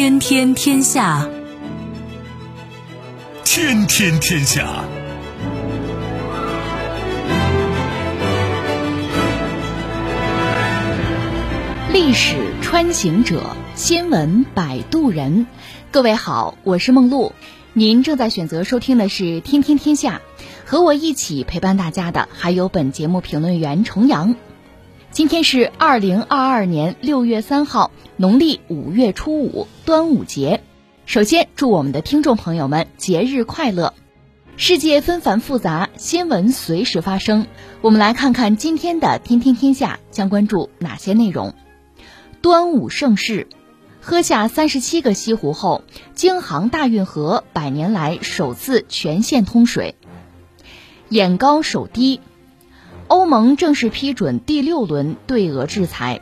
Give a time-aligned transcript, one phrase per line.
[0.00, 1.28] 天天天下，
[3.42, 4.84] 天天天下。
[11.92, 13.42] 历史穿行者，
[13.74, 15.48] 新闻摆渡人。
[15.90, 17.32] 各位好，我是梦露。
[17.72, 20.20] 您正在选择收听的是《天天天下》，
[20.64, 24.36] 和我一起陪伴大家的还有本节目评论员重阳。
[25.18, 30.62] 今天是二零二二年六月三号，农历五月初五，端午节。
[31.06, 33.94] 首先，祝我们的听众朋友们节日快乐！
[34.56, 37.48] 世界纷繁复杂，新闻随时发生。
[37.80, 41.52] 我们来看看今天的《天天天下》将关注哪些内容。
[42.40, 43.48] 端午盛世，
[44.00, 45.82] 喝下三十七个西湖后，
[46.14, 49.96] 京杭大运河百年来首次全线通水。
[51.08, 52.20] 眼高手低，
[53.08, 56.20] 欧盟正式批准第六轮对俄制裁。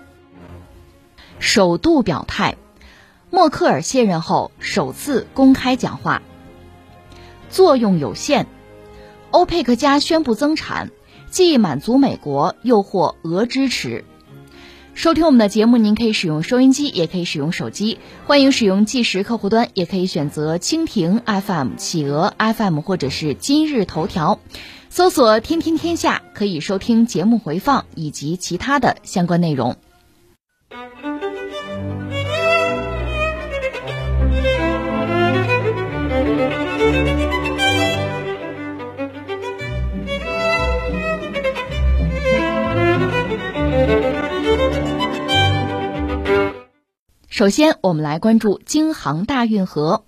[1.41, 2.57] 首度表态，
[3.31, 6.23] 默克尔卸任后首次公开讲话。
[7.51, 8.47] 作用有限，
[9.33, 10.91] 欧佩克加宣布增产，
[11.29, 14.05] 既满足美国，又获俄支持。
[14.95, 17.99] 收听我们的节目，您可以使用收音机，也可以使用手机。
[18.27, 24.39] 欢迎使用计时客户端，也可以选择蜻蜓 FM、企鹅 FM 或者是今日头条，
[24.97, 29.77] 搜索“天天天下”，可以收听节目回放以及其他的相关内容。
[47.29, 50.07] 首先，我们来关注京杭大运河。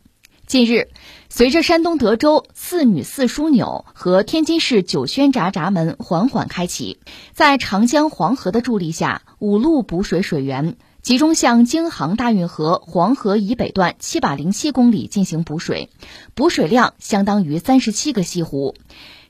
[0.49, 0.89] 近日，
[1.29, 7.01] 随着山东德州四女四枢纽和天津市九宣闸闸门缓缓开启，
[7.35, 15.91] 在长江黄河的助力下，五路补水水源集中向京杭大运河黄河以北段七百零七公里进行补水，
[16.35, 18.75] 补水量相当于三十七个西湖。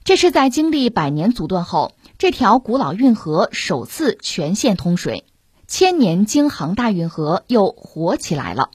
[0.05, 5.25] 这是在经历百年阻断后，这条古老运河首次全线通水。
[5.67, 8.71] 千年京杭大运河又活起来了。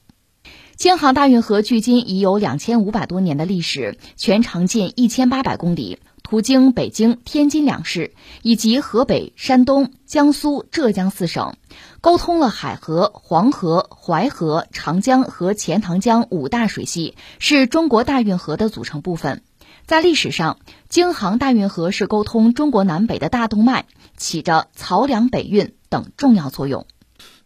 [0.75, 11.55] 京杭大运河距今已有两千五百多年的历史，全长近一千八百公里，途经北京、天津两市以及河北、山东、江苏、浙江四省，
[12.01, 19.43] 沟通了海河、黄河、淮河、长江和钱塘江五大水系，是中国大运河的组成部分。
[19.85, 20.57] 在历史上，
[20.89, 23.85] 京杭大运河是沟通中国南北的大动脉，
[24.17, 25.73] 起着漕粮北运。
[25.89, 26.87] 等重要作用。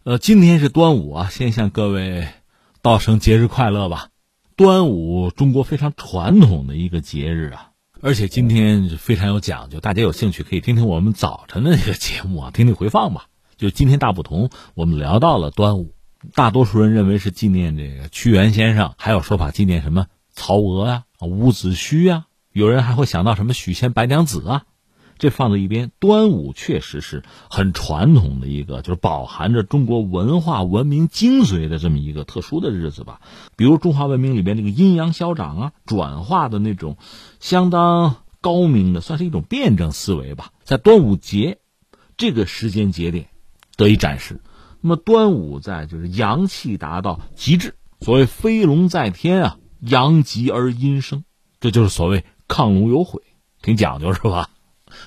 [0.04, 2.28] 呃，今天是端午啊，先向各位
[2.80, 4.10] 道声节日快乐吧。
[4.54, 9.80] 端午，中国非常传统的一个节日啊，而且今天非常有讲究。
[9.80, 13.26] 大家有兴趣可以听听我们早晨的那个节目啊，听听回放吧。
[13.56, 15.92] 就今天大不同，我们聊到了端午，
[16.34, 24.64] 大多数人认为是纪念这个屈原先生，还有说法纪念什么曹娥啊、伍子胥啊，有人还会想到什么许仙、白娘子啊。
[25.18, 33.20] 这放在一边，端午确实是很传统的一个，就是饱含着中国文化文明精髓的这么一个特殊的日子吧。
[33.56, 36.96] 比如中华文明里边这个阴阳消长啊，转化的那种
[37.40, 41.58] 相当高明的，算是一种辩证思维吧，在端午节
[42.16, 43.28] 这个时间节点
[43.76, 44.40] 得以展示。
[44.80, 51.24] 那么端午在就是阳气达到极致，所谓飞龙在天啊，阳极而阴生，
[51.58, 53.22] 这就是所谓亢龙有悔，
[53.60, 54.50] 挺讲究是吧？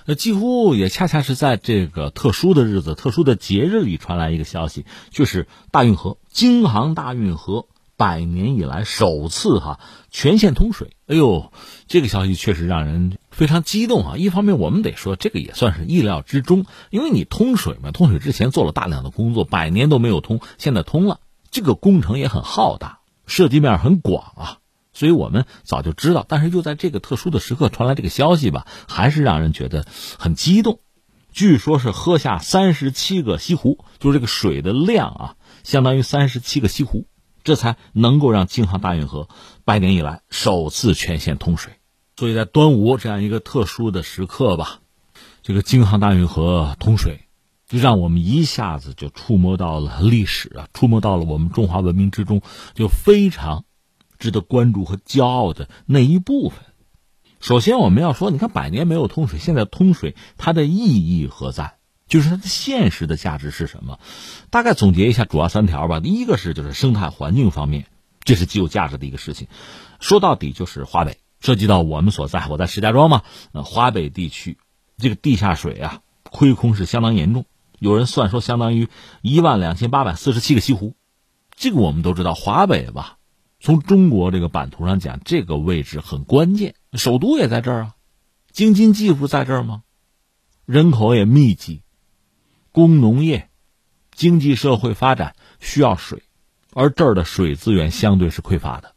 [0.06, 7.68] 那几乎也恰恰是在这个特殊的日子、特殊的节日里传来一个消息，就是大运河京杭大运河
[7.98, 9.80] 百年以来首次哈
[10.10, 10.92] 全线通水。
[11.08, 11.52] 哎呦，
[11.88, 14.18] 这个消息确实让人非常激动啊！
[14.18, 21.20] 一方面我们得说，这个也算是意料之中，因为你通水嘛，通水之前做了大量的工作，百年都没有通，现在通了，
[21.52, 24.58] 这个工程也很浩大，涉及面很广啊。
[25.02, 29.84] 所以我们早就知道，但是又在这个特殊的时刻传来这个消息吧，还是让人觉得
[30.20, 30.80] 很激动。
[31.32, 37.08] 据说是喝下三十七个西湖，就是这个水的量啊，相当于三十七个西湖，
[37.44, 39.28] 这才能够让京杭大运河
[39.66, 41.74] 百年以来首次全线通水。
[42.16, 44.82] 所以在端午这样一个特殊的时刻吧，
[45.42, 47.22] 这个京杭大运河通水，
[47.68, 52.44] 就让我们一下子就触摸到了历史啊，触摸到了我们中华文明之中
[52.76, 53.66] 就非常。
[54.22, 56.60] 值得关注和骄傲的那一部分，
[57.42, 61.74] 首先我们要说，你看百年没有通水，现在通水它的意义何在？
[62.08, 64.00] 就是它的现实的价值是什么？
[64.50, 66.00] 大概总结一下，主要三条吧。
[66.00, 67.88] 第一个是就是生态环境方面，
[68.24, 69.48] 这是极有价值的一个事情。
[70.00, 74.58] 说到底就是华北，涉及到我们所在，我在石家庄嘛，呃，华北地区
[74.98, 77.46] 这个地下水啊亏空是相当严重，
[77.80, 78.88] 有人算说相当于
[79.22, 80.94] 一万两千八百四十七个西湖。
[81.56, 83.18] 这个我们都知道，华北吧，
[83.62, 87.96] 从中国这个版图上讲，这个位置很关键，首都也在这儿啊，
[88.52, 89.84] 京津冀不在这儿吗？
[90.66, 91.84] 人口也密集，
[92.72, 93.50] 工农业、
[94.16, 96.24] 经济社会发展需要水，
[96.74, 98.96] 而这儿的水资源相对是匮乏的。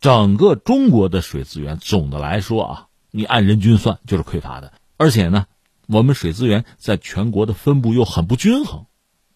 [0.00, 5.46] 整个中国的水资源总的来说啊，你按人均算就是匮乏的，而且呢，
[5.86, 8.86] 我们水资源在全国的分布又很不均衡。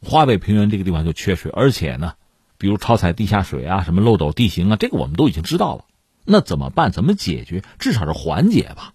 [0.02, 2.14] 华北平原这个地方就缺水，而且呢，
[2.58, 5.84] 比如超采地下水啊，什么漏斗地形啊，这个我们都已经知道了。
[6.24, 6.90] 那怎么办？
[6.90, 7.62] 怎么解决？
[7.78, 8.94] 至少是缓解吧。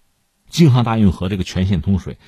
[0.50, 2.18] 京杭大运河这个全线通水，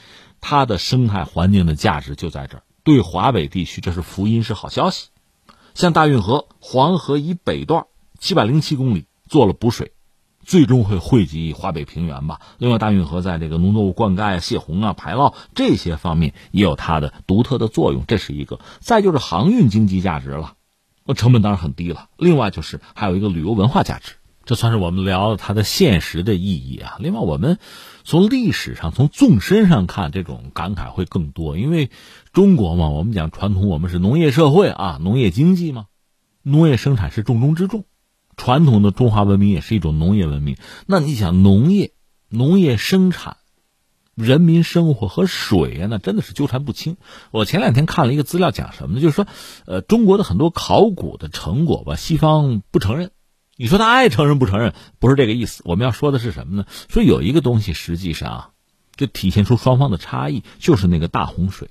[0.41, 2.63] 它的生态环境的价值就在这儿。
[2.83, 5.09] 对华北地区，这是福音，是好消息。
[5.75, 7.87] 像大运河黄河以北段
[8.19, 9.93] 七百零七公里做了补水，
[10.43, 12.41] 最终会汇集华北平原吧。
[12.59, 18.61] 另外，大运河在这个农作物灌溉、泄洪啊、排涝这些方面也有它的独特的作用，这是一个。
[18.81, 20.55] 再就是航运经济价值了，
[21.05, 22.09] 那成本当然很低了。
[22.17, 24.15] 另外就是还有一个旅游文化价值。
[24.47, 26.97] 这算是我们聊它的现实的意义啊。
[27.01, 27.59] 另外，我们
[28.03, 31.57] 从历史上、从纵深上看，这种感慨会更多。
[31.57, 31.89] 因为
[32.35, 35.87] 中国嘛，我们讲传统，我们是农业社会啊，农业经济嘛，
[36.43, 37.87] 农业生产是重中之重。
[38.37, 40.59] 传统的中华文明也是一种农业文明。
[40.87, 41.93] 那你想，农业、
[42.29, 43.39] 农业生产、
[44.15, 46.97] 人民生活和水啊，那真的是纠缠不清。
[47.31, 49.01] 我前两天看了一个资料，讲什么呢？
[49.01, 49.27] 就是说，
[49.67, 53.11] 呃，中国的很多考古的成果吧，西方不承认。
[53.57, 55.63] 你说他爱承认不承认，不是这个意思。
[55.65, 56.67] 我们要说的是什么呢？
[56.89, 58.51] 说有一个东西，实际上
[58.97, 61.71] 就体现出双方的差异，就是那个大洪水。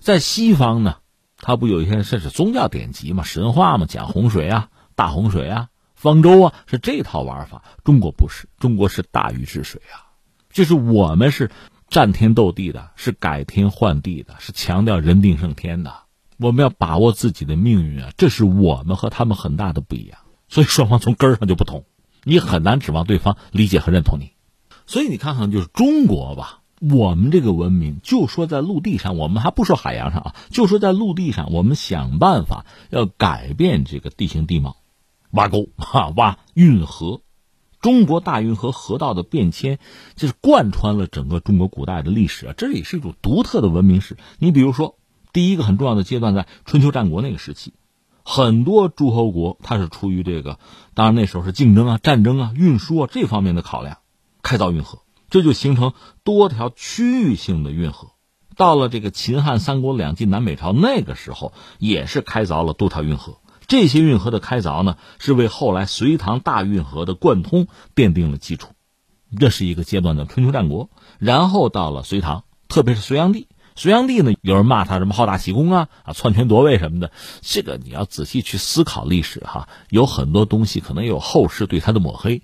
[0.00, 0.96] 在西方呢，
[1.36, 7.62] 它不有一些甚至宗教典籍嘛、神话嘛，讲洪水啊、大洪水啊、方舟啊，是这套玩法。
[7.84, 10.10] 中国不是，中国是大禹治水啊，
[10.52, 11.52] 就是我们是
[11.92, 15.94] 战天斗地的，是改天换地的，是强调人定胜天的。
[16.38, 20.18] 我们要把握自己的命运啊，这是我们和他们很大的不一样。
[20.48, 21.84] 所以双方从根儿上就不同，
[22.24, 24.32] 你很难指望对方理解和认同你。
[24.86, 34.78] 所以你看看，就是中国吧，我们这个文明，就说在陆地上，我们还不说海洋上啊，就说在陆地上，我们想办法要改变这个地形地貌，
[35.32, 37.20] 挖沟哈，挖运河。
[37.82, 39.78] 中国大运河河道的变迁，
[40.14, 44.16] 就是贯穿了整个中国古代的历史啊，这也是一种独特的文明史。
[44.38, 44.96] 你比如说，
[45.32, 47.74] 第一个很重要的阶段在春秋战国那个时期。
[48.24, 50.60] 很多诸侯国，它是出于这个，
[50.94, 53.98] 当然那时候是竞争啊、战争啊、运输啊这方面的考量，
[54.42, 55.92] 开凿运河，这就形成
[56.22, 58.12] 多条区域性的运河。
[58.54, 63.38] 到了这个秦汉三国两晋南北朝那个时候，也是开凿了多条运河。
[63.66, 68.72] 这些运河的开凿呢，是为后来隋唐大运河的贯通奠定了基础。
[69.38, 73.48] 这是一个阶段的春秋战国，然后到了隋唐，特别是隋炀帝。
[73.74, 77.10] 隋炀帝呢，有人骂他什么好大喜功啊啊篡权夺位什么的，
[77.40, 82.42] 这个你要仔细去思考历史哈，有很多东西可能有后世对他的抹黑，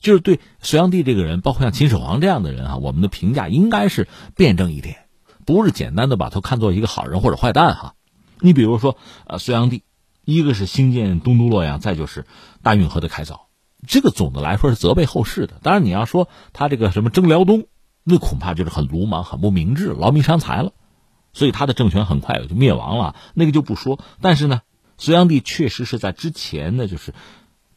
[0.00, 5.06] 就是对隋炀帝这个人，包括像秦始皇这样的人啊，我们的评价应该是辩证一点，
[5.46, 7.94] 不是简单的把他看作一个好人或者坏蛋哈。
[8.40, 8.96] 你比如说，
[9.28, 9.84] 呃，隋炀帝，
[10.24, 12.26] 一个是兴建东都洛阳，再就是
[12.62, 13.40] 大运河的开凿，
[13.86, 15.54] 这个总的来说是责备后世的。
[15.62, 17.66] 当然你要说他这个什么征辽东。
[18.06, 20.72] 那恐怕就是很鲁莽、很不明智、劳民伤财了，
[21.32, 23.16] 所以他的政权很快也就灭亡了。
[23.32, 24.60] 那个就不说，但是呢，
[24.98, 27.14] 隋炀帝确实是在之前呢，就是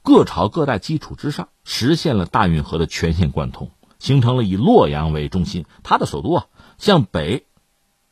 [0.02, 7.46] 各朝各代基础之上，实现了大运河的全线贯通，形成了以洛阳为中心，他的首都啊，向北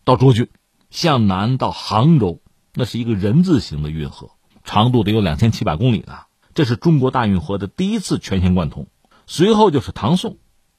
[0.05, 0.47] 到涿郡，
[0.89, 2.39] 向南到杭州，
[2.75, 4.29] 那是一个人字形的运河，
[4.63, 6.19] 长度得有两千七百公里呢。
[6.53, 8.87] 这是中国大运河的第一次全线贯通。
[9.25, 10.37] 随后就是唐宋。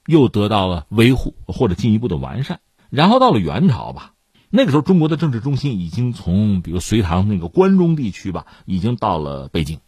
[0.09, 2.61] 又得到了维护或者进一步的完善，
[2.91, 4.13] 然后到了元朝吧，
[4.51, 9.81] 那个时候中国的政治中心已经从比如隋唐那个关中地区吧，已经到了北京，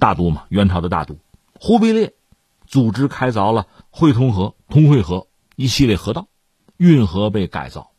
[0.00, 1.18] 大都嘛，元朝的大都。
[1.52, 2.14] 忽必烈
[2.66, 6.26] 组织开凿了会通河、通惠河一系列河道，
[6.76, 7.92] 运河被改造，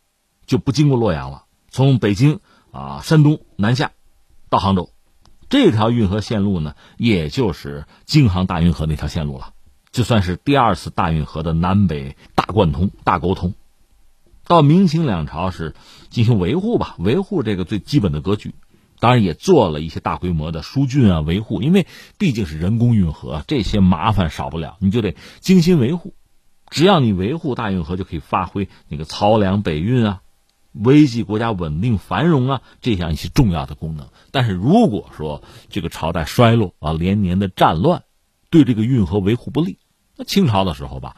[0.46, 2.42] 就不经过洛阳了，从北京
[2.76, 3.94] 啊山东南下
[4.50, 4.90] 到杭州，
[5.48, 9.54] 这条运河线路呢，也就是京杭大运河那条线路了。
[9.92, 13.54] 就算是第二次大运河的南北大贯通、大沟通，
[14.46, 15.74] 到明清两朝是
[16.10, 18.54] 进行维护吧，维护这个最基本的格局，
[19.00, 26.14] 当然也做了一些大规模的疏浚啊维护，因为毕竟是人工运河，这些麻烦少不了，你就得精心维护。
[26.70, 30.22] 只要你维护大运河，就可以发挥那个漕粮北运啊，
[30.84, 34.10] 维系国家稳定繁荣啊这样一些重要的功能。
[34.32, 38.04] 但是如果说这个朝代衰落啊，连年的战乱，
[38.50, 39.80] 对这个运河维护不利。
[40.18, 41.16] 那清朝的时候吧，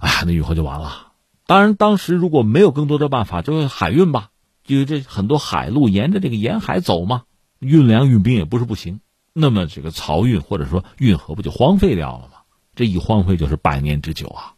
[0.00, 1.12] 哎，那运河就完了。
[1.46, 4.30] 当然，当时如果没有更多的办法，就海运吧，
[4.64, 7.24] 就这很多海路沿着这个沿海走嘛，
[7.58, 9.00] 运粮运兵也不是不行。
[9.32, 12.34] 那么这个漕运或者说运河不就荒废掉了吗？
[12.74, 14.54] 这一荒废就是百年之久啊。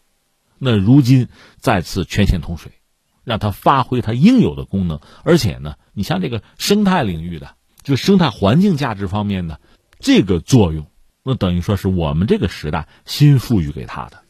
[0.58, 2.72] 那如今再次全线通水，
[3.26, 9.60] 让它发挥它应有的功能，而且呢，你像这个生态领域的，就生态环境价值方面的
[9.98, 10.86] 这个作用，
[11.24, 14.22] 那等于说是我们这个时代新赋予给它的。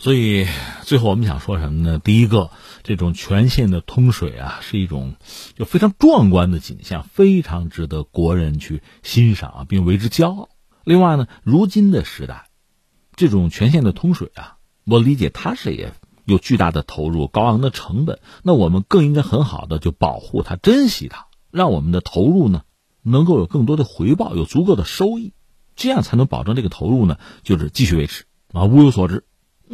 [0.00, 0.48] 所以
[0.82, 2.00] 最后我们想说什么呢？
[2.00, 2.50] 第一个，
[2.82, 5.14] 这种全线的通水啊，是一种
[5.54, 10.48] 就非常壮观的景象，非常值得国人去欣赏啊并为之骄傲。
[10.82, 12.46] 另外呢，如今的时代，
[13.14, 15.92] 这种全线的通水啊，我理解它是也
[16.24, 18.20] 有巨大的投入、高昂的成本。
[18.42, 22.62] 那我们更应该很好的就保护它、珍惜它，让我们的投入呢
[23.02, 25.32] 能够有更多的回报，有足够的收益，
[25.76, 29.24] 这样才能保证这个投入呢就是继续维持啊，物有所值。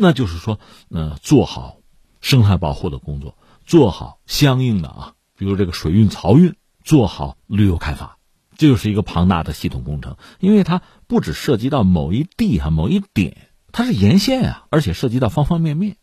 [0.00, 1.78] 那就是说，呃，做好
[2.20, 3.36] 生态保护的工作，
[3.66, 8.16] 做好相应的啊，比如这个水运、漕运，做好旅游开发，
[8.56, 15.96] 这就是一个庞大的系统工程，因为它不只涉及到某一地哈、某一点，它是沿线啊，而且涉及到方方面面，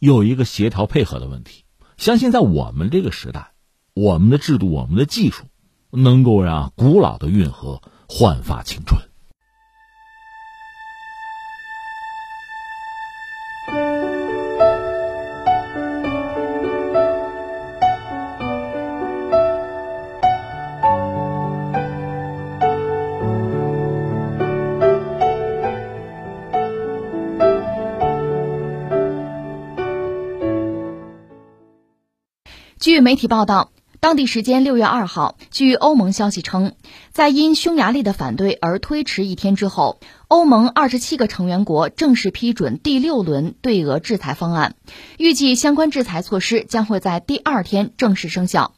[0.00, 1.64] 有一个协调配合的问题。
[1.96, 3.52] 相信在我们这个时代，
[3.94, 5.44] 我们的制度、我们的技术，
[5.90, 9.09] 能够让古老的运河焕发青春。
[32.90, 33.70] 据媒体报道，
[34.00, 36.74] 当地时间六月二号，据欧盟消息称，
[37.12, 44.74] 在因匈牙利的反对而推迟一天之后，欧盟二十七个成员国正式批准第六轮对俄制裁方案，
[45.18, 48.74] 预计相关制裁措施将会在第二天正式生效。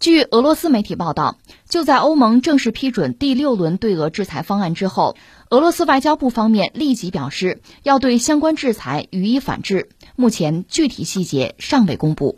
[0.00, 5.16] 据俄罗斯媒体报道，就在欧盟正式批准第六轮对俄制裁方案之后，
[5.50, 12.34] 俄罗斯外交部方面立即表示要对相关制裁予以反制，目前具体细节尚未公布。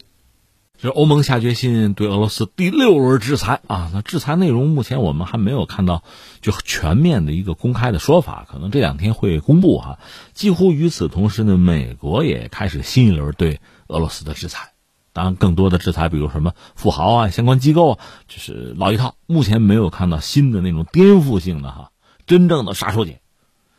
[0.79, 3.91] 这欧盟下决心对俄罗斯第六轮制裁啊！
[3.95, 6.03] 那制裁内容目前我们还没有看到
[6.43, 9.99] 就全面的一个公开的说法，可能这两天会公布哈。
[10.35, 14.75] 几乎与此同时呢，美国也开始新一轮对俄罗斯的制裁，
[15.15, 19.15] 当然更多的制裁，比如什么富豪啊、相关机构啊，就是老一套。
[19.27, 21.91] 目前没有看到新的那种颠覆性的哈，
[22.27, 23.17] 真正的杀手锏。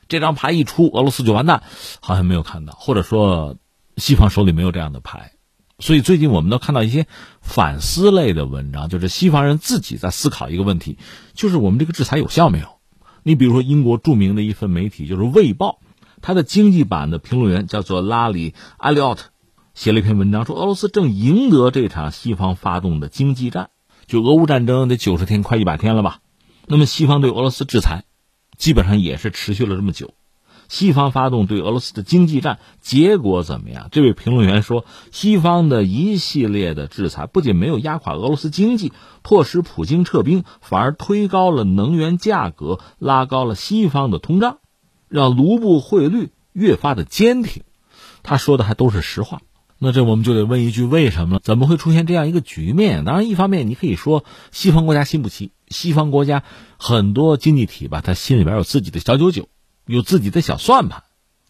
[0.08, 1.62] 这张牌一出，俄罗斯就完蛋，
[2.00, 3.56] 好像没有看到，或者说
[3.98, 5.34] 西方手里没有这样的牌。
[5.79, 7.05] 所以最近我们都看到一些
[7.39, 10.98] 反思类的文章，就是西方人自己在思考一个问题，
[11.34, 12.79] 就是我们这个制裁有效没有？
[13.22, 15.79] 你比如说英国著名的一份媒体就是《卫报》，
[16.22, 19.29] 它的经济版的评论员叫做拉里·埃利奥特，
[19.75, 23.69] 写了一篇文章说，俄罗斯正赢得这场西方发动的经济战，
[24.07, 26.22] 就俄乌战争得九十天快一百天了吧？
[26.65, 28.03] 那么西方对俄罗斯制裁，
[28.57, 30.15] 基本上也是持续了这么久。
[30.68, 33.88] 西方发动对俄罗斯的经济战，结果怎么样？
[33.92, 44.58] 这位评论员说，西方的一系列的制裁不仅没有压垮俄罗斯经济，迫使普京撤兵，反而推高了能源价格，拉高了西方的通胀，
[45.08, 47.64] 让卢布汇率越发的坚挺。
[48.24, 49.42] 他说的还都是实话。
[49.80, 51.40] 那这我们就得问一句：为什么？
[51.40, 53.06] 怎么会出现这样一个局面？
[53.06, 56.44] 当然，一方面你可以说西方国家心不齐，西方国家
[56.78, 59.48] 很多经济体吧，他心里边有自己的小九九。
[59.88, 61.03] 有自己的小算盘，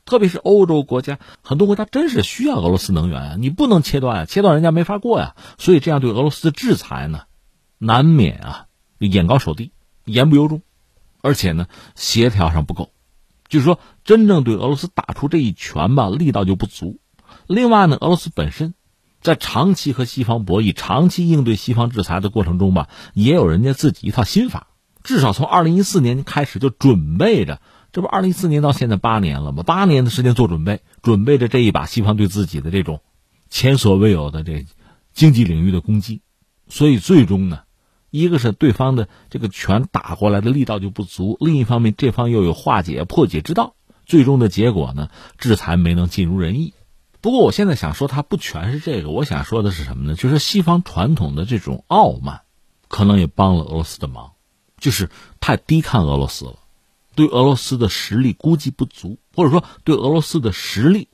[0.05, 5.35] 特别是欧洲国家，很多国家真是需要俄罗斯能源啊，你不能切断啊，切断人家没法过呀。
[5.57, 7.23] 所以这样对俄罗斯的制裁呢，
[7.77, 8.65] 难免啊
[8.99, 9.71] 眼高手低，
[10.05, 10.61] 言不由衷，
[11.21, 12.91] 而且呢协调上不够，
[13.49, 16.99] 就是说真正对俄罗斯打出这一拳吧，力道就不足。
[17.47, 18.75] 另外呢，俄罗斯本身
[19.19, 24.67] 在长期和西方博弈、长期应对西方制裁的过程中吧，也有人家自己一套心法，
[25.03, 27.59] 至少从二零一四年开始就准备着。
[27.97, 29.63] 这不，二零一四年到现在八年了吗？
[29.63, 33.01] 八年的时间做准备，准备着这一把西方对自己的这种
[33.49, 34.67] 前所未有的这
[35.15, 36.21] 经济领域的攻击，
[36.69, 37.61] 所以最终呢，
[38.11, 43.73] 一个是对方的这个拳打过来的力道就不足，另一方面这方又有化解破解之道，
[44.05, 46.75] 最终的结果呢，制裁没能尽如人意。
[47.19, 50.13] 不过我现在想说，它不全是这个，我想说的是什么呢？
[50.13, 52.41] 就是西方传统的这种傲慢，
[52.89, 54.33] 可能也帮了俄罗斯的忙，
[54.79, 56.59] 就是太低看俄罗斯了。
[57.17, 61.07] 对俄罗斯的实力估计不足，或者说对俄罗斯的实力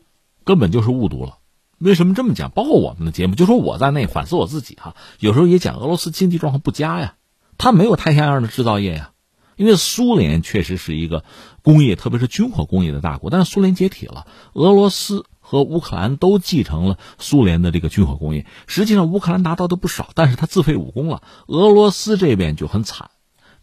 [0.43, 1.37] 根本就是误读了。
[1.79, 2.51] 为什么这么讲？
[2.51, 7.15] 包括我们的节目，就说我在内反思我自己哈，有时候也讲俄罗斯经济状况不佳呀，
[7.57, 9.11] 它没有太像样的制造业呀。
[9.55, 11.23] 因为苏联确实是一个
[11.61, 18.45] 工业，特别是军火工业的大国，但是苏联解体了，俄罗斯和乌克兰都继承了苏联的这个军火工业。
[18.67, 21.23] 实际上，乌克兰拿到的不少，但是他自废武功了。
[21.47, 23.11] 俄罗斯这边就很惨。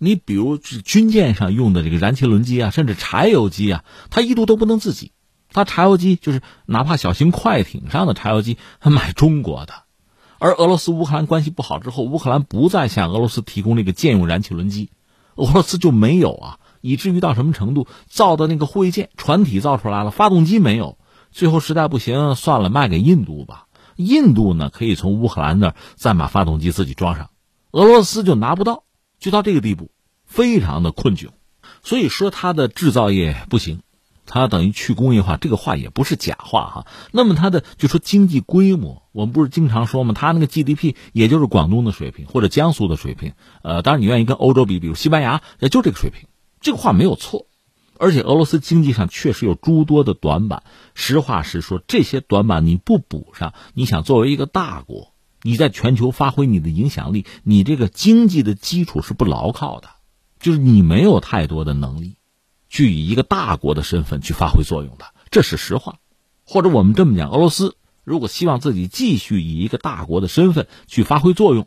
[0.02, 5.12] 你比如军舰上用的这个燃气轮机啊，甚至柴油机啊，它一度都不能自己，
[5.52, 9.75] 它柴油机就是哪怕小型快艇上的柴油机，它买中国的。
[10.38, 14.88] 而俄罗斯乌克兰关系不好之后，乌克兰不再向俄罗斯提供这个舰用燃气轮机，
[15.35, 20.97] 俄罗斯就没有啊，以至于到什么程度，造的那个护卫舰船体造出来了，发动机没有，
[21.30, 23.66] 最后实在不行，算了，卖给印度吧。
[23.97, 27.28] 印度呢，可以从乌克兰那再把发动机自己装上，
[27.73, 28.85] 俄罗斯就拿不到，
[29.21, 29.93] 就到这个地步，
[30.25, 31.29] 非常的困窘。
[31.85, 33.83] 所以说，它的制造业不行。
[34.33, 36.87] 它等于去工业化，这个话也不是假话哈。
[37.11, 40.15] 那么它的就说经济规模，我们不是经常说吗？
[40.17, 43.33] 它那个 GDP 也就是广东的水平或者江苏的水平。
[43.62, 46.29] 呃，当然你愿意跟欧洲比，比如西班牙，也就这个水平。
[46.61, 47.47] 这个话没有错。
[47.99, 50.62] 而且俄罗斯经济上确实有诸多的短板。
[50.95, 55.12] 实话实说，这些短板你不补上，你想作为一个大国，
[55.43, 59.89] 你在全球发挥你的影响力，你这个经济的基础是不牢靠的，
[60.39, 62.17] 就是你没有太多的能力。
[62.69, 65.99] 去以一个大国的身份去发挥作用的，这是实话。
[66.45, 71.67] 或者我们这么讲，俄罗斯如果希望自己继续以一个大国的身份去发挥作用，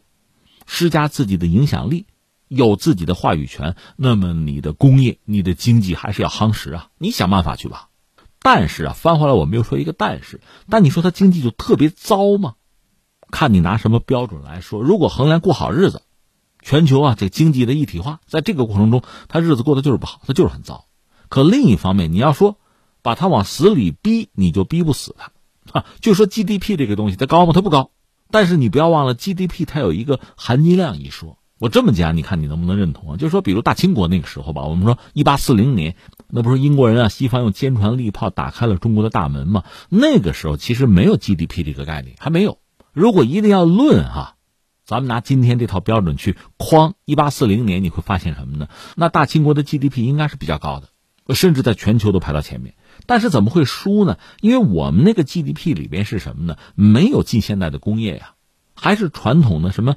[0.65, 2.05] 施加自己的影响力，
[2.47, 6.87] 有自己的话语权，那么你的工业、你的经济还是要夯实啊。
[6.97, 7.89] 你想办法去吧。
[8.39, 10.39] 但是啊，翻回来我们又说一个但是，
[10.69, 12.55] 但你说它经济就特别糟吗？
[13.33, 14.83] 看你拿什么标准来说。
[14.83, 16.03] 如果衡量过好日子，
[16.61, 20.85] 全球啊这经济的一体化，在这个过程中，他日子过得就是不好，他就是很糟。
[21.29, 22.59] 可另一方面，你要说
[23.01, 25.31] 把他往死里逼，你就逼不死他
[25.79, 25.85] 啊。
[25.99, 27.53] 就说 GDP 这个东西，它高吗？
[27.55, 27.89] 它不高。
[28.29, 31.39] 但是你不要忘了，GDP 它有一个含金量一说。
[31.57, 33.17] 我这么讲，你看你能不能认同啊？
[33.17, 35.95] 就是说，比如大清国那个时候吧，我们说一八四零年，
[36.29, 39.63] 那不是英国人啊，西方用坚船利炮打开了中国的大门吗？
[39.89, 42.59] 那个时候其实没有 GDP 这个概念，还没有。
[42.93, 44.35] 如果一定要论哈，
[44.85, 48.67] 咱们拿今天这套标准去框一八四零年，你会发现什么呢？
[48.95, 50.89] 那大清国的 GDP 应该是比较高的。
[51.33, 54.17] 甚至在全球都排到前面，但是怎么会输呢？
[54.41, 56.57] 因为我们那个 GDP 里边是什么呢？
[56.75, 58.33] 没有近现代的工业呀，
[58.75, 59.95] 还是传统的什么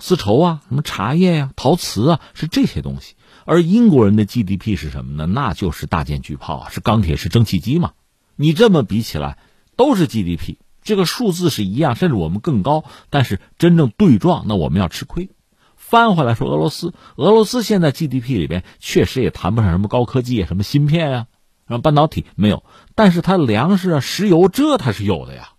[0.00, 3.14] 丝绸啊、什么茶叶呀、陶瓷啊，是这些东西。
[3.44, 5.26] 而英国人的 GDP 是什么呢？
[5.26, 7.92] 那就是大舰巨炮啊，是钢铁、是蒸汽机嘛。
[8.34, 9.38] 你这么比起来，
[9.76, 10.56] 都是 GDP，
[10.86, 12.84] 这个数字是一样，甚至我们更高。
[13.10, 15.28] 但是真正对撞，那我们要吃亏。
[15.76, 21.26] 翻回来说，俄罗斯，俄罗斯现在 GDP 里边确实也谈不上什么高科技啊，什么芯片啊，
[21.66, 25.50] 然后半导体没有，但是它粮食啊、石油这它是有的呀。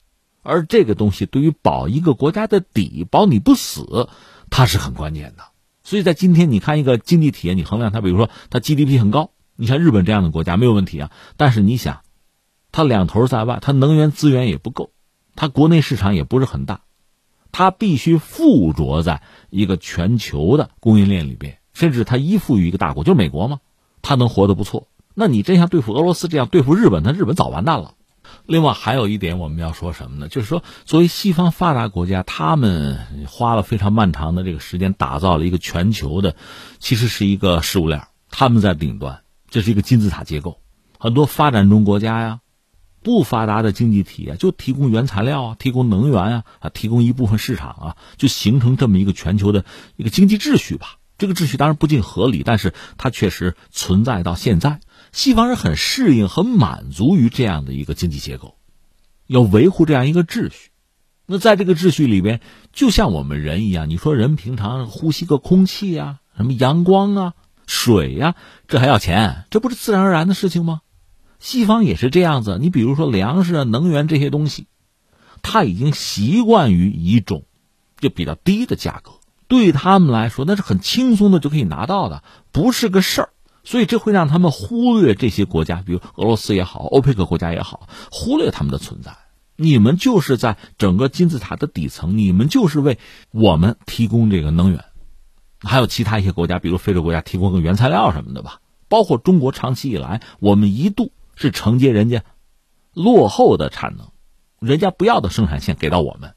[0.44, 4.10] 而这个东西对于保一个国家的底，保你不死，
[4.50, 5.44] 它是很关键的。
[5.84, 11.12] 所以在今天，你看一个经济体，你衡量它，比如说它 GDP 很高，你像日本这样的国家没有问题啊。
[11.36, 12.02] 但是你想，
[12.72, 14.92] 它两头在外，它能源资源也不够，
[15.38, 16.82] 它国内市场也不是很大。
[17.54, 23.60] 它必须附着在一个全球的供应链里边，甚至它依附于一个大国，就是美国嘛，
[24.02, 24.90] 它能活得不错。
[25.16, 27.94] 那你真像对付俄罗斯这样对付日本，那日本早完蛋了。
[28.46, 30.28] 另外还有一点我们要说什么呢？
[30.28, 36.36] 就是说，作为西方发达国家，他们花了非常漫长的这个时间，打造了一个全球的，
[36.78, 40.60] 其实是一个食物链，他们在顶端，这是一个金字塔结构。
[41.00, 42.42] 很多发展中国家呀。
[43.08, 49.64] 不发达的经济体啊，就提供原材料啊，提供能源啊，啊，提供一部分市场啊，就形成这么一个全球的
[49.96, 50.98] 一个经济秩序吧。
[51.18, 54.82] 这个秩序当然不尽合理，但是它确实存在到现在。
[55.14, 58.58] 西方人很适应、很满足于这样的一个经济结构，
[59.26, 60.72] 要维护这样一个秩序。
[61.26, 62.42] 那在这个秩序里边，
[62.74, 67.34] 就像我们人一样，你说人平常呼吸个空气啊，什么阳光啊、
[67.68, 68.36] 水呀，
[68.68, 69.46] 这还要钱？
[69.50, 70.82] 这不是自然而然的事情吗？
[71.40, 74.68] 西方也是这样子，你比如说粮食啊、能源这些东西，
[75.42, 77.46] 他已经习惯于一种
[78.00, 79.12] 就比较低的价格，
[79.48, 83.30] 对他们来说那是很轻松的就可以拿到的，不是个事儿。
[83.64, 89.18] 所以这会让他们忽略这些国家，比如俄罗斯也好，欧佩克国家也好，忽略他们的存在。
[89.58, 92.98] 你们就是在整个金字塔的底层，你们就是为
[93.32, 94.86] 我们提供这个能源，
[95.60, 98.62] 还有其他一些国家，比如非洲国家提供个原材料什么的吧。
[98.88, 101.12] 包括中国长期以来，我们一度。
[101.38, 102.24] 是承接人家
[102.94, 104.10] 落后的产能，
[104.60, 106.34] 人家不要的生产线给到我们，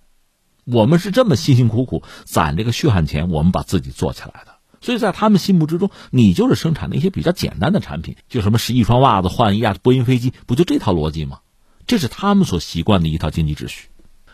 [0.64, 4.60] 我们是这么辛辛苦苦攒这个血汗钱，我们把自己做起来的。
[4.82, 11.40] 所以在他们心目之中，你就是生产的一些比较简单的产品，就什么洗一双袜子换一架波音飞机，不就这套逻辑吗？
[11.86, 13.88] 这是他们所习惯的一套经济秩序。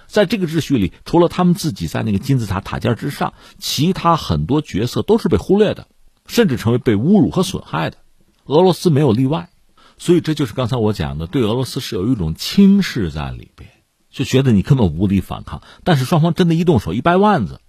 [0.06, 5.88] 在这个秩序里，除了他们自己在那个金字塔塔尖之上，其他很多角色都是被忽略的，
[6.26, 7.98] 甚至成为被侮辱和损害的。
[8.44, 9.50] 俄罗斯没有例外。
[9.98, 13.70] 所以这就是刚才我讲的，对俄罗斯是有一种轻视在里边，
[14.10, 15.62] 就觉得你根本无力反抗。
[15.84, 17.60] 但是双方真的一动手一掰腕子，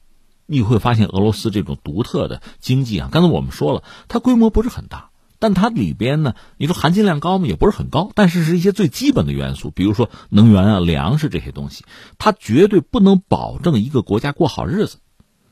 [0.45, 5.09] 你会发现俄罗斯这种独特的经济啊，刚才我们说了，它规模不是很大，
[5.39, 7.47] 但它里边呢，你说含金量高吗？
[7.47, 11.85] 也不是很高，但是是一些最基本的元素，比如说能源啊、粮食这些东西，
[12.17, 14.97] 它绝对不能保证一个国家过好日子。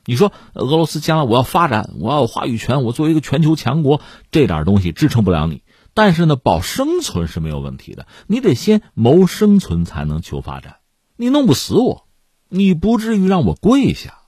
[0.04, 5.62] 你说俄罗斯将来我要发展，我要有话语权，我作为一个全球强国，这点东西支撑不了你。
[5.96, 10.76] 但是呢，保生存是没有问题的，你得先谋生存才能求发展。
[11.16, 12.06] 你弄不死我，
[12.50, 14.18] 你不至于让我跪下。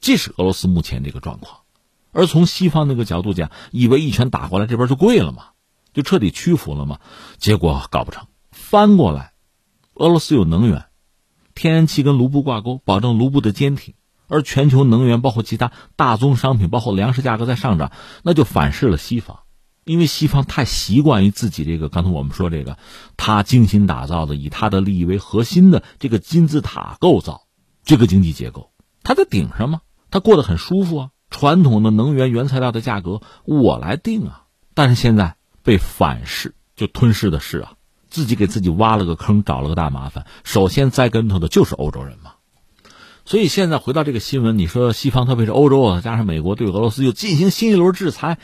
[0.00, 1.58] 这是俄罗斯目前这个状况。
[2.12, 5.48] 而从西方那个角度讲，以为一拳打过来这边就跪了嘛，
[5.92, 7.00] 就彻底屈服了嘛？
[7.36, 9.34] 结果搞不成，翻过来，
[9.92, 10.86] 俄罗斯有能源，
[11.54, 13.92] 天然气跟卢布挂钩，保证卢布的坚挺。
[14.26, 19.40] 而全球能源包括其他大宗商品，包括粮食价格在上涨，那就反噬了西方，
[19.90, 22.78] 因为西方太习惯于自己这个刚才我们说这个，
[23.16, 27.48] 他精心打造的以他的利益为核心的这个金字塔构造，
[27.82, 28.70] 这个经济结构，
[29.02, 29.80] 他在顶上吗？
[30.08, 31.10] 他过得很舒服啊。
[31.28, 37.72] 传统的能源原材料的价格我来定啊，但是现在被反噬，就吞噬的是啊，
[38.08, 40.24] 自己给自己挖了个坑，找了个大麻烦。
[40.44, 42.34] 首先栽跟头的就是欧洲人嘛。
[43.24, 48.38] 所以现在回到这个新闻，你说西方特别是欧洲啊，加上美国对俄罗斯又进行新一轮制裁，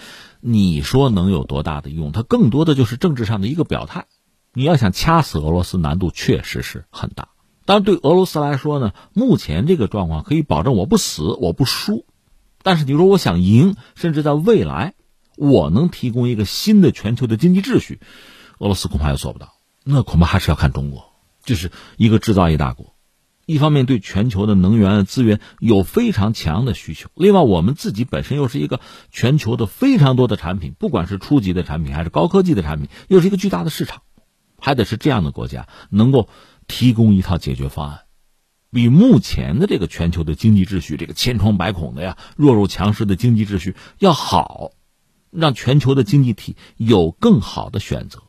[0.48, 2.12] 你说能有多大的用？
[2.12, 4.06] 它更多的就是政治上的一个表态。
[4.52, 7.30] 你要想掐死俄罗斯，难度确实是很大。
[7.64, 12.06] 但是对俄罗斯来说呢，目前这个状况可以保证我不死，我不输。
[12.62, 14.94] 但是你说我想赢，甚至在未来，
[15.36, 17.98] 我能提供一个新的全球的经济秩序，
[18.58, 19.54] 俄罗斯恐怕也做不到。
[19.82, 21.12] 那恐怕还是要看中国，
[21.44, 22.94] 就是一个制造业大国。
[23.46, 28.80] 一方面对全球的能源资源有非常强的需求，另外我们自己本身又是一个
[29.12, 34.02] 全球的非常多的产品，不管是初级的产品还是高科技的产品，又是一个巨大的市场，
[34.58, 36.28] 还得是这样的国家能够
[36.66, 38.00] 提供一套解决方案，
[38.72, 44.72] 比目前的这个全球的经济秩序这个千疮百孔的呀弱肉强食的经济秩序要好，
[45.30, 48.24] 让全球的经济体有更好的选择。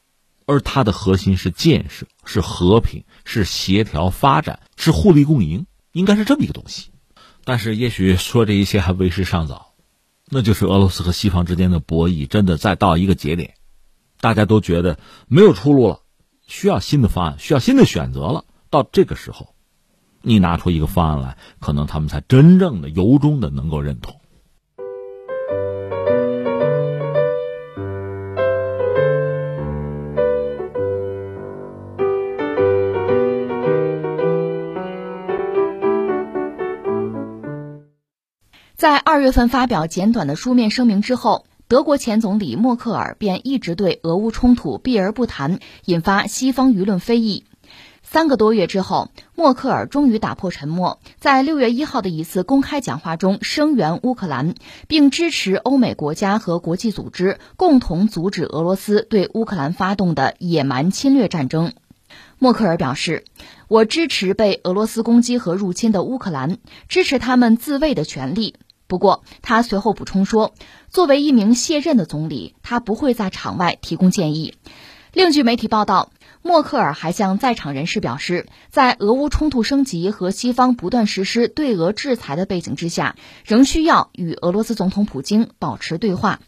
[0.47, 6.89] 而它的核心是建设，是和平，是协调发展，是互利共赢，应该是这么一个东西。
[7.43, 9.73] 但是，也许说这一切还为时尚早，
[10.29, 13.55] 那就是俄罗斯和西方之间的博弈真的再到一个节点，
[14.21, 15.99] 大家都觉得没有出路了，
[16.47, 18.45] 需要新的方案，需要新的选择了。
[18.69, 19.53] 到这个时候，
[20.21, 24.19] 你拿出一个方案来，可能他们才真正的由衷的能够认同。
[38.77, 47.45] 在二月份发表简短的书面声明之后，德国前总理默克尔便一直对俄乌冲突避而不谈，引发西方舆论非议。
[48.03, 54.53] 三个多月之后，默克尔终于打破沉默，在六月一号的一次公开讲话中声援乌克兰，
[54.87, 61.73] 并支持欧美国家和国际组织共同阻止俄罗斯对乌克兰发动的野蛮侵略战争。
[62.37, 63.25] 默克尔表示
[63.67, 68.53] ：“我支持被俄罗斯攻击和入侵的乌克兰，支持他们自卫的权利。”
[68.87, 70.53] 不过，他随后补充说，
[70.89, 74.55] 作为一名卸任的总理，他不会在场外提供建议。
[75.13, 86.39] 另据媒体报道，默克尔还向在场人士表示，在俄乌冲突升级和西方不断实施对俄制裁的背景之下，仍需要与俄罗斯总统普京保持对话。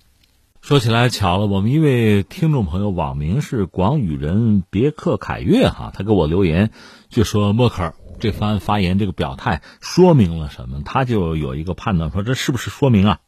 [0.62, 6.72] 说起来巧了，我们一位听众朋友网名是广语人别克凯越哈，他给我留言
[7.10, 7.96] 就说默克尔。
[8.20, 10.82] 这番发言，这个表态说明了什么？
[10.86, 13.20] 他就有一个判断，说这是不是说明啊，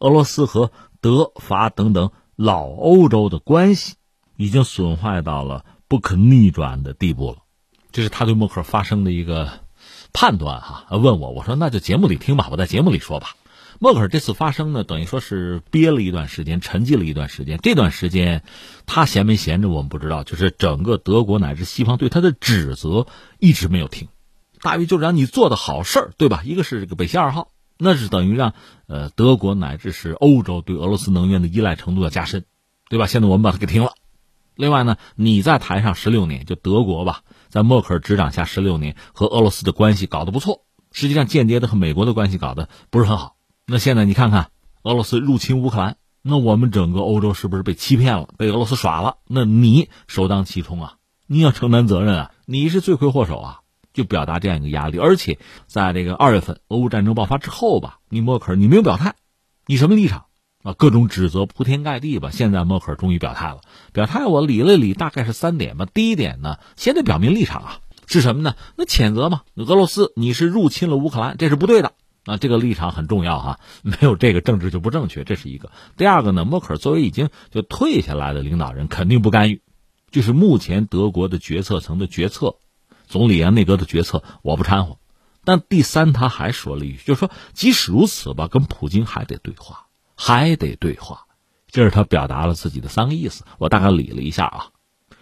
[0.00, 3.94] 俄罗斯和德法等等老欧洲的关系
[4.36, 7.38] 已经损坏到了不可逆转的地步了？
[7.92, 9.48] 这是他对默克尔发生的一个
[10.12, 10.86] 判断哈。
[10.90, 13.36] 问我，我说那就节目里听吧，我在节目里说吧。
[13.78, 17.58] 默克尔这次发声呢，等于说是憋了一段时间，沉寂了一段时间。
[17.62, 18.42] 这段时间
[18.84, 20.22] 他闲没闲着，我们不知道。
[20.22, 23.06] 就是整个德国乃至西方对他的指责
[23.38, 24.08] 一直没有停。
[24.62, 26.42] 大约就是让你做的好事儿，对吧？
[26.44, 28.54] 一个是这个北溪二号，那是等于让
[28.86, 32.44] 呃德国乃至是欧洲对俄罗斯能源的依赖程度要加深，
[32.88, 33.06] 对吧？
[33.06, 33.92] 现在我们把它给停了。
[34.54, 43.36] 另外呢，你在台上十六年，就德国吧，在默克尔执掌下十六年，和俄罗斯的关系搞得不错，实际上间接的和美国的关系搞得不是很好。
[43.66, 44.50] 那现在你看看
[44.82, 49.16] 俄罗斯入侵乌克兰，那我们整个欧洲是不是被欺骗了，被俄罗斯耍了？
[49.26, 50.96] 那你首当其冲啊，
[51.26, 53.59] 你要承担责任啊，你是罪魁祸首啊。
[53.92, 59.14] 就表达这样一个压力，而且在这个二月份俄乌战争爆发之后吧，你默克尔你没有表态，
[59.66, 60.26] 你什么立场
[60.62, 60.72] 啊？
[60.74, 62.30] 各种指责铺天盖地吧。
[62.30, 63.60] 现在默克尔终于表态了，
[63.92, 65.86] 表态我理了理，大概是三点吧。
[65.92, 68.54] 第一点呢，先得表明立场啊，是什么呢？
[68.76, 71.92] 那谴责嘛，俄罗斯你是入侵了乌克兰，这是不对的，
[72.24, 75.72] 啊，这个立场很重要哈，没有这个政治就不正确，这是一个。
[75.96, 79.62] 第二个呢，默克尔作为已经就退下来的领导人，肯定不干预，
[80.10, 82.56] 就是目前德国的决策层的决策，
[83.10, 84.98] 总理啊、内阁的决策，我不掺和。
[85.44, 91.26] 但第三，他还说了一句，就是说，即使如此吧，跟普京还得对话，还得对话。
[91.66, 94.66] 这是他表达了自己的三个意思，我大概理了一下啊。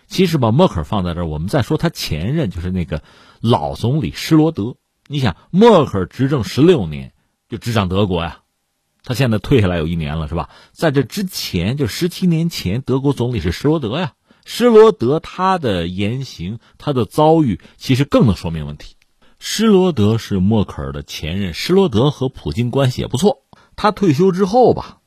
[0.06, 3.02] 其实把默克尔放在这儿，我们再说他前任，就是那个
[3.40, 4.76] 老总理施罗德。
[5.06, 7.14] 你想，默克尔执政十六年，
[7.48, 8.40] 就执掌德国呀，
[9.04, 10.50] 他现在退下来有一年了，是吧？
[10.72, 14.12] 在这之前，就十七年前，德国总理是施罗德呀。
[14.50, 18.96] 施罗德他的言行，他的遭遇，其实更能说明问题。
[19.38, 23.42] 施罗德是默克尔的前任，施罗德和普京关系也不错。
[23.76, 25.00] 他退休之后吧，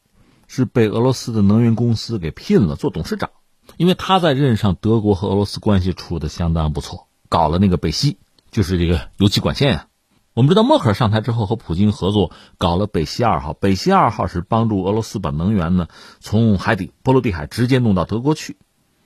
[0.47, 3.31] 是被俄罗斯的能源公司给聘了做董事长，
[3.77, 8.19] 因为他在任上，德国和俄罗斯关系处的相当不错，搞了那个北溪，
[8.51, 9.87] 就是这个油气管线啊。
[10.35, 15.87] 我们知道默克尔上台之后和普京合作搞了北溪二号，北溪二号是帮助俄罗斯把能源呢
[16.19, 18.57] 从海底波罗的海直接弄到德国去，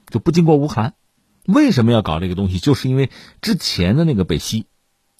[0.10, 0.94] 就不经过乌克兰。
[1.46, 2.60] 为什么要搞这个东西？
[2.60, 3.10] 就是因为
[3.42, 4.66] 之前的那个北溪，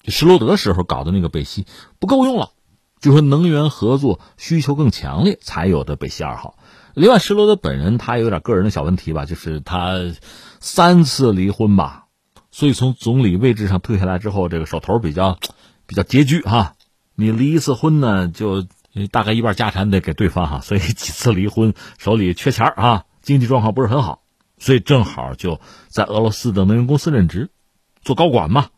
[0.06, 1.66] 施罗德时候搞的那个北溪
[1.98, 2.50] 不够用了，
[3.00, 6.58] 就说能源合作需求更强烈才有的北溪二号。
[6.94, 9.94] 另外，施罗德本人他有点个人的小问题吧，就是他
[10.60, 12.06] 三次离婚吧，
[12.50, 15.38] 所以从总理位置上退下来之后，这个手头比较。
[15.88, 16.74] 比较拮据哈，
[17.14, 18.66] 你离一次婚呢，就
[19.12, 24.24] 大概一半家产得给对方哈，所以几次离婚手里缺钱啊，经济状况不是很好，
[24.58, 27.50] 所以正好就在俄罗斯的能源公司任职，
[28.02, 28.68] 做高管嘛。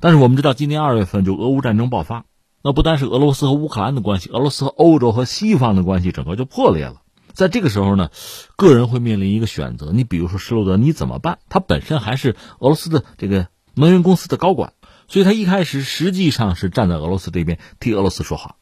[0.00, 2.24] 但是我们知道，今年二月份就俄乌战争爆发，
[2.62, 7.02] 那不单是俄罗斯和乌克兰的关系，俄罗斯和欧洲和西方的关系整个就破裂了。
[7.32, 8.10] 在这个时候呢，
[8.56, 11.38] 个人会面临一个选择，你比如说施罗德，你怎么办？
[11.48, 14.72] 他本身还是俄罗斯的这个能源公司的高管。
[15.06, 18.56] 所以他一开始实际上是站在俄罗斯这边替俄罗斯说话，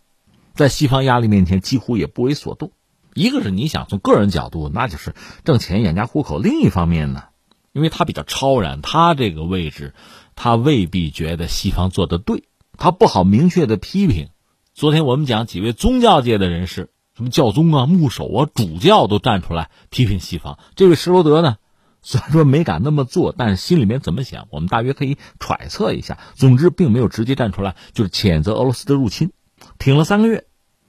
[0.54, 2.72] 在西方压力面前几乎也不为所动。
[3.14, 7.24] 一个是你想从个人角度，那就是挣钱养家糊口；另一方面呢，
[7.72, 9.94] 因为他比较超然，他这个位置，
[10.34, 12.44] 他未必觉得西方做的对，
[12.78, 14.28] 他不好明确的批评。
[14.74, 20.58] 昨天我们讲几位宗教界的人士，什么教宗啊、牧首啊、主教都站出来批评西方。
[20.74, 21.56] 这位施罗德呢？
[22.04, 26.18] 虽然说没敢那么做，但是心里面怎么想，我们大约可以揣测一下。
[26.34, 29.30] 总之，并没有直接站出来，就是谴责俄罗斯的入侵，
[29.78, 30.46] 挺了三个月，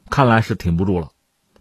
[0.09, 1.09] 看来是挺不住了。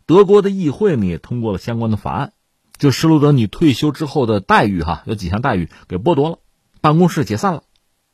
[0.06, 2.32] 德国的议会呢也通过了相关的法案，
[2.78, 6.38] 就施罗德你退休之后的待遇哈，有几项待遇给剥夺了，
[6.80, 7.62] 办公室解散了。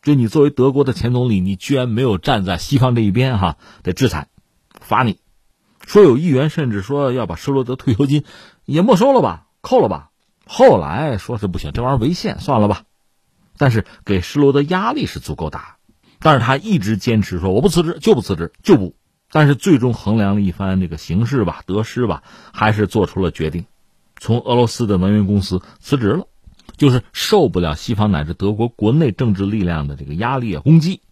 [0.01, 4.29] 就你作为德国的前总理，你居然没有站在西方这一边哈，得制裁，
[4.81, 5.19] 罚你。
[5.87, 8.25] 说有议员甚至说要把施罗德退休金
[8.65, 10.11] 也没收了吧，扣了吧。
[10.47, 12.85] 后来说是不行，这玩意儿违宪，算了吧。
[13.57, 15.79] 但是给施罗德压力是足够大，
[16.21, 18.95] 但是他一直坚持说我不辞职就不辞职就不。
[19.31, 23.67] 但是最终衡量了一番这个形势吧、得失吧，还是做出了决定，
[24.19, 26.27] 从俄罗斯的能源公司辞职了，
[26.77, 31.03] 就是受不了西方乃至德国国内政治力量的这个压力啊、攻击。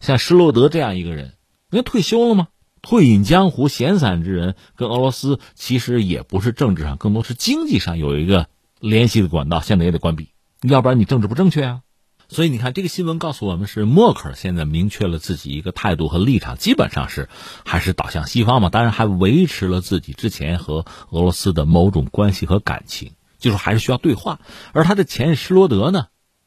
[0.00, 1.34] 像施罗德这样一个人，
[1.70, 2.48] 人家退休了吗？
[2.82, 8.48] 退隐江湖、闲散之人，跟俄罗斯其实也不是政治上，更多是经济上有一个。
[8.80, 10.28] 联系的管道现在也得关闭，
[10.60, 11.80] 要不然你政治不正确啊。
[12.28, 17.28] 所以你看，这个新闻告诉我们是默克尔现在明确了自己一个态度和立场，基本上是
[17.64, 18.70] 还是倒向西方嘛。
[18.70, 24.40] 当然还维持了自己之前和俄罗斯的某种关系和感情，就是还是需要对话。
[24.72, 26.06] 而他的前任施罗德呢，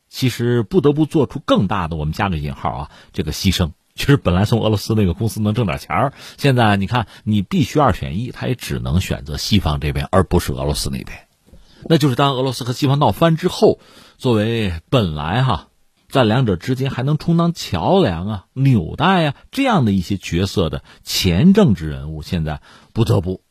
[0.10, 11.27] 其实不得不做出更大的我们加个引号啊这个牺牲，其实本来从俄罗斯那个公司能挣点钱儿，现在你看你必须二选一，他也只能选择西方这边，而不是俄罗斯那边。
[11.90, 13.80] 那就是当俄罗斯和西方闹翻之后，
[14.18, 15.70] 作为本来哈，
[16.10, 22.62] 在两者之间还能充当桥梁啊、纽带啊这样的一些角色的前政治人物，现在
[22.94, 23.42] 不得不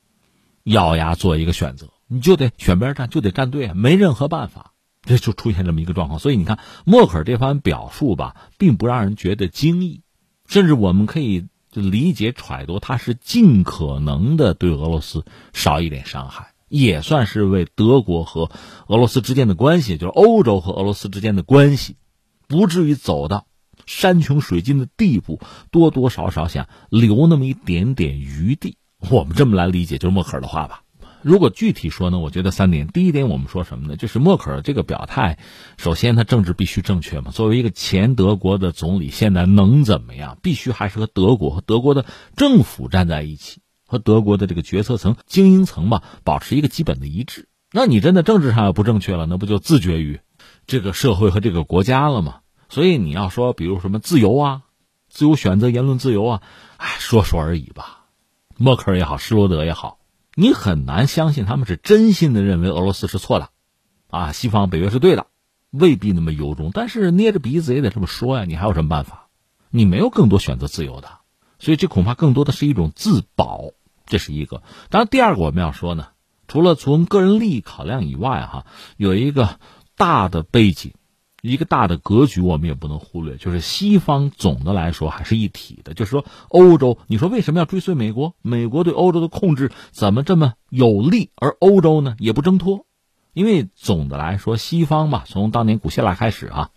[0.64, 4.72] 咬牙做一个选择，你就得选边站，就得站队啊，没任何办法，
[5.02, 6.18] 这就出现这么一个状况。
[6.18, 10.02] 所以你看，默克尔这番表述吧，并不让人觉得惊异，
[10.46, 16.52] 甚至我们可以理解揣度，他是尽可能的对俄罗斯少一点伤害。
[16.68, 18.50] 也算是为德国和
[18.88, 21.96] 俄罗斯之间的关系，就是欧洲和俄罗斯之间的关系，
[22.48, 23.46] 不至于走到
[23.86, 28.78] 山穷水尽的地步，多多少少想留那么一点点余地。
[29.10, 30.82] 我们这么来理解，就是默克尔的话吧。
[31.22, 32.86] 如果具体说呢，我觉得三点。
[32.86, 33.96] 第一点，我们说什么呢？
[33.96, 35.38] 就是默克尔这个表态，
[35.76, 37.30] 首先他政治必须正确嘛。
[37.32, 40.38] 作为一个前德国的总理，现在能怎么样？
[40.40, 43.60] 必须还是和德国和德国的政府站在一起。
[43.86, 47.48] 和德国的这个决策层、精英层吧，保持一个基本的一致。
[47.72, 50.20] 那你真的政治上要不正确了，那不就自绝于
[50.66, 52.40] 这个社会和这个国家了吗？
[52.68, 54.62] 所以你要说，比如什么自由啊、
[55.08, 56.42] 自由选择、言论自由啊，
[56.78, 58.06] 哎，说说而已吧。
[58.56, 59.98] 默克尔也好，施罗德也好，
[60.34, 63.50] 你很难相信他们是真心的认为俄罗斯是错的，
[64.08, 65.26] 啊，西方北约是对的，
[65.70, 66.70] 未必那么由衷。
[66.72, 69.28] 但是捏着鼻子也得这么说呀，你还有什么办法？
[69.70, 71.08] 你没有更多选择自由的，
[71.58, 73.70] 所以这恐怕更多的是一种自保，
[74.06, 74.62] 这是一个。
[74.90, 76.08] 当然，第二个我们要说呢，
[76.48, 78.66] 除了从个人利益考量以外，哈，
[78.96, 79.58] 有一个
[79.96, 80.92] 大的背景。
[81.42, 85.94] 一个大的格局，我们也不能忽略，就是西方总的来说还是一体的。
[85.94, 88.34] 就是说，欧洲，你说为什么要追随美国？
[88.42, 92.86] 美国对欧洲的控制怎么这么有利，而欧洲呢也不挣脱？
[93.32, 96.70] 因为总的来说，西方嘛，从当年古希腊开始啊，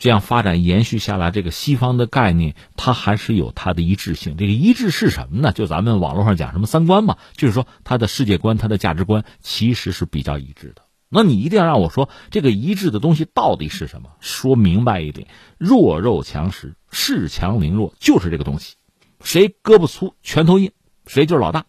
[0.00, 4.38] 这样发展延续下来，这个西方的概念它还是有它的一致性。
[4.38, 5.52] 这个一致是什么呢？
[5.52, 10.82] 就咱们网络上讲什么三观嘛，就是说它的世界观、它的价值观其实是比较一致的。
[11.10, 14.08] 那你一定要让我说这个一致的东西到底是什么？
[14.20, 18.76] 说明白一点，弱肉强食，恃强凌弱，就是这个东西。
[19.22, 20.72] 谁胳膊粗、拳头硬，
[21.06, 21.66] 谁就是老大。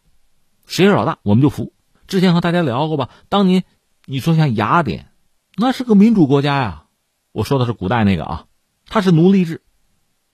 [0.65, 1.74] 谁是老大，我们就服。
[2.08, 3.10] 之前和大家聊过吧？
[3.28, 3.65] 当年
[4.06, 5.12] 你说像雅典，
[5.58, 6.86] 那是个民主国家呀。
[7.32, 8.46] 我说的是古代那个啊，
[8.88, 9.62] 它是奴隶制，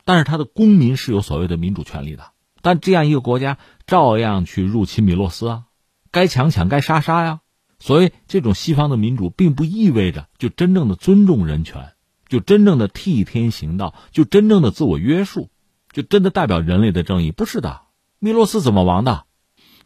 [0.04, 2.32] 但是它的公民是有所谓的民主权利的。
[2.62, 5.64] 但这样一个国家照样去入侵米洛斯啊，
[6.12, 7.42] 该抢抢，该杀杀呀。
[7.80, 11.94] 所以，这种西方的民主并不意味着就真正的尊重人权，
[12.28, 15.52] 就真正的替天行道，就真正的自我约束，
[15.92, 17.32] 就真的代表人类的正义。
[17.32, 17.82] 不是的，
[18.18, 19.26] 米洛斯怎么亡的？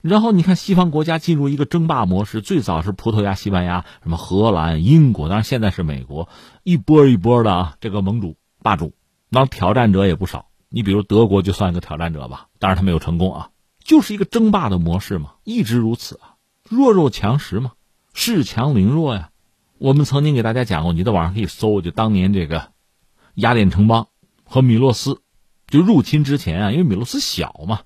[0.01, 6.27] 然后你看，西方国家进入一个争霸模式，最早是葡萄牙、西班牙，什么荷兰、英国，当然现在是美国，
[6.63, 8.93] 一波一波的啊，这个盟主、霸主，
[9.29, 10.47] 那挑战者也不少。
[10.69, 13.49] 你比如德国就算一个挑战者吧，当然他没有成功啊，
[13.83, 16.35] 就是一个争霸的模式嘛，一直如此啊，
[16.69, 17.73] 弱肉强食嘛。
[18.13, 19.29] 恃强凌弱呀！
[19.77, 22.71] 我们曾经给大家讲过，你在网上可以搜，就当年这个
[23.35, 24.07] 雅典城邦
[24.43, 25.21] 和米洛斯
[25.67, 27.79] 就入侵之前啊，因为米洛斯小嘛，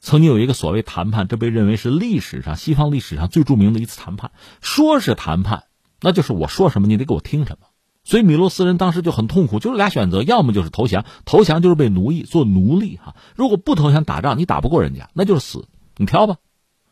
[0.00, 4.32] 曾经有一个所谓谈判，这被认为是历史上西方历史上最著名的一次谈判。
[4.60, 5.64] 说是谈判，
[6.00, 7.66] 那就是我说什么你得给我听什么。
[8.02, 16.36] 所以米洛斯人当时就很痛苦，就是俩选择，要么就是投降，投降就是被奴役做奴隶哈；如果不投降打仗，你打不过人家，那就是死，你挑吧。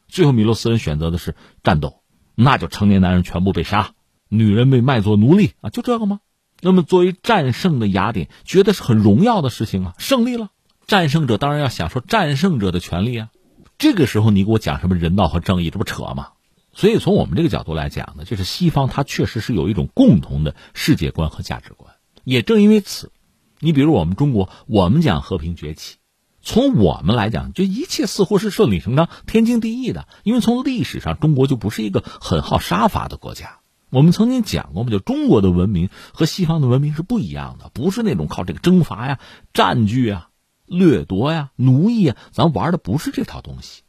[0.07, 2.03] 最后米洛斯人选择的是战斗。
[2.35, 3.95] 那就成年男人全部被杀，
[4.29, 6.21] 女人被卖作奴隶啊，就这个吗？
[6.61, 10.51] 那么作为战胜的雅典，觉得是很荣耀的事情啊，胜利了，
[10.89, 13.29] 战胜者当然要享受战胜者的权利啊。
[13.77, 16.29] 这个时候你给我讲什么人道和正义，这不扯吗？
[16.73, 21.95] 所以从我们这个角度来讲呢，就是西方它确实是有一种共同的世界观和价值观。
[22.25, 23.13] 也正因为此，
[23.61, 25.97] 你比如我们中国，我们讲和平崛起。
[26.41, 30.09] 从我们来讲，就一切似乎是顺理成章、天经地义的。
[30.23, 33.59] 因为从历史上，中国就不是一个很好杀伐的国家。
[33.91, 39.19] 我们曾经讲过嘛，就中国的文明和西方的文明是不一样的，不是那种靠这个征伐呀、
[39.53, 40.28] 占据啊、
[40.69, 43.83] 掠夺呀、奴役啊，咱玩的不是这套东西。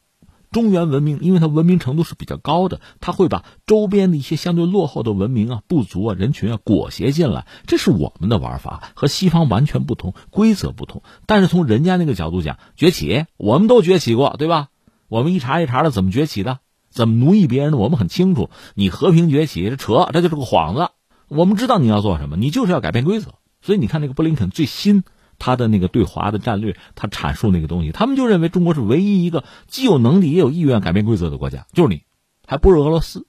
[0.51, 11.03] 中原文明，因为它文明程度是比较高的，它会把周边的一些相对落后的文明啊、部族啊、人群啊裹挟进来，这是我们的玩法，和西方完全不同，规则不同。
[11.27, 14.69] 但是从人家那个角度讲，崛起，我们都崛起过，对吧？
[15.07, 16.57] 我们一茬一茬的怎么崛起的？
[16.89, 17.77] 怎么奴役别人的？
[17.77, 18.49] 我们很清楚。
[18.73, 20.89] 你和平崛起，这扯，这就是个幌子。
[21.27, 23.35] 我们知道你要做什么，你就是要改变规则。
[23.61, 25.03] 所以你看那个布林肯最新。
[25.39, 32.03] 他的那个对华的战略，他阐述那个东西，他们就认为中国是唯一一个既有能力也有意愿改变规则的国家，就是你，
[32.45, 33.25] 还不是俄罗斯，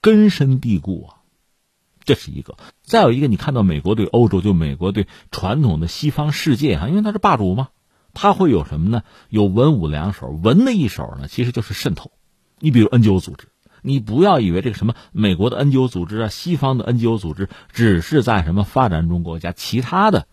[0.00, 1.24] 根深蒂固啊，
[2.04, 2.56] 这是一个。
[2.82, 7.68] 再有一个，你看到美国对欧洲，就美国对传统的西方世界啊，因为他是霸主嘛，
[8.14, 9.02] 他会有什么呢？
[9.28, 12.12] 有文武两手，文的一手呢，其实就是渗透。
[12.60, 13.48] 你比如 NGO 组织，
[13.82, 20.26] 你不要以为这个什么美国的 NGO 组织啊，西方的 NGO 组织只是在什么发展中国家，其他的。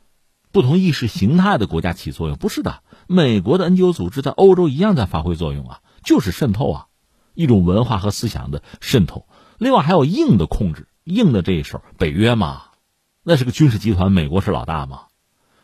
[0.56, 6.86] 不同意识形态的国家起作用不是的，美国的 NGO 组织在欧洲一样在发挥作用啊，就是渗透啊，
[7.34, 9.28] 一种文化和思想的渗透。
[9.58, 12.68] 另外还有硬的控制，硬的这一手，北约嘛，
[13.22, 15.08] 那是个军事集团，美国是老大嘛，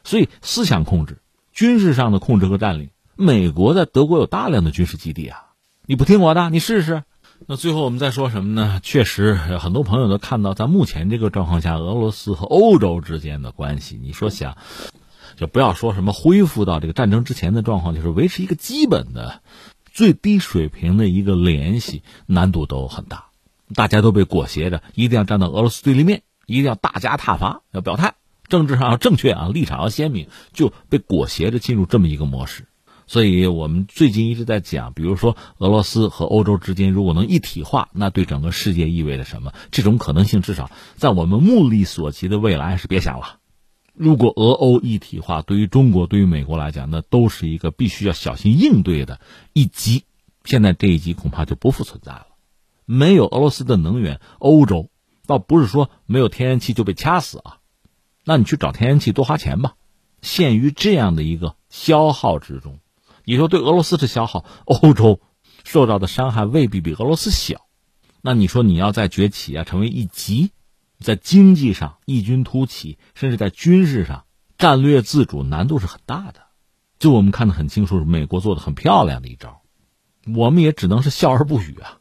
[0.03, 1.21] 所以思想控制、
[1.53, 5.53] 军事上的控制和占领，美国在德国有大量的军事基地啊，
[5.85, 7.03] 你不听我的，你试试。
[7.47, 8.79] 那最后我们再说什么呢？
[8.81, 14.55] 确实，很多朋友都看到，在目前这个状况下，俄罗斯和欧洲之间的关系，你说想，
[15.35, 19.41] 就不要说什么恢复到这个战争之前的状况，就是维持一个基本的、
[19.91, 23.25] 最低水平的一个联系，难度都很大。
[23.73, 28.13] 大家都被裹挟着，一定要站到俄罗斯对立面，一定要大加挞伐，要表态，
[28.47, 32.67] 政治上要正确啊，立场要鲜明，就被裹挟着进入这么一个模式。
[33.11, 39.51] 所以我们最近一直在讲，比如说俄罗斯和欧洲之间如果能一体化，那对整个世界意味着什么？
[39.69, 43.39] 这种可能性至少在我们目力所及的未来是别想了。
[43.93, 49.19] 如果俄欧一体化，对于中国、对于美国来讲，那都是一个必须要小心应对的
[49.51, 50.05] 一击。
[50.45, 52.27] 现在这一击恐怕就不复存在了。
[52.85, 54.89] 没有俄罗斯的能源，欧洲
[55.25, 57.57] 倒不是说没有天然气就被掐死啊。
[58.23, 59.73] 那你去找天然气多花钱吧。
[60.21, 62.79] 陷于这样的一个消耗之中，
[63.31, 65.21] 你说对俄罗斯是消耗，欧洲
[65.63, 67.61] 受到的伤害未必比俄罗斯小。
[68.21, 70.51] 那你说你要再崛起啊，成为一极？
[70.99, 74.25] 在经济上异军突起，甚至在军事上
[74.57, 76.41] 战略自主，难度是很大的。
[76.99, 79.61] 就我们看得很清楚，美国做的很漂亮的一招，
[80.35, 81.99] 我们也只能是笑而不语啊。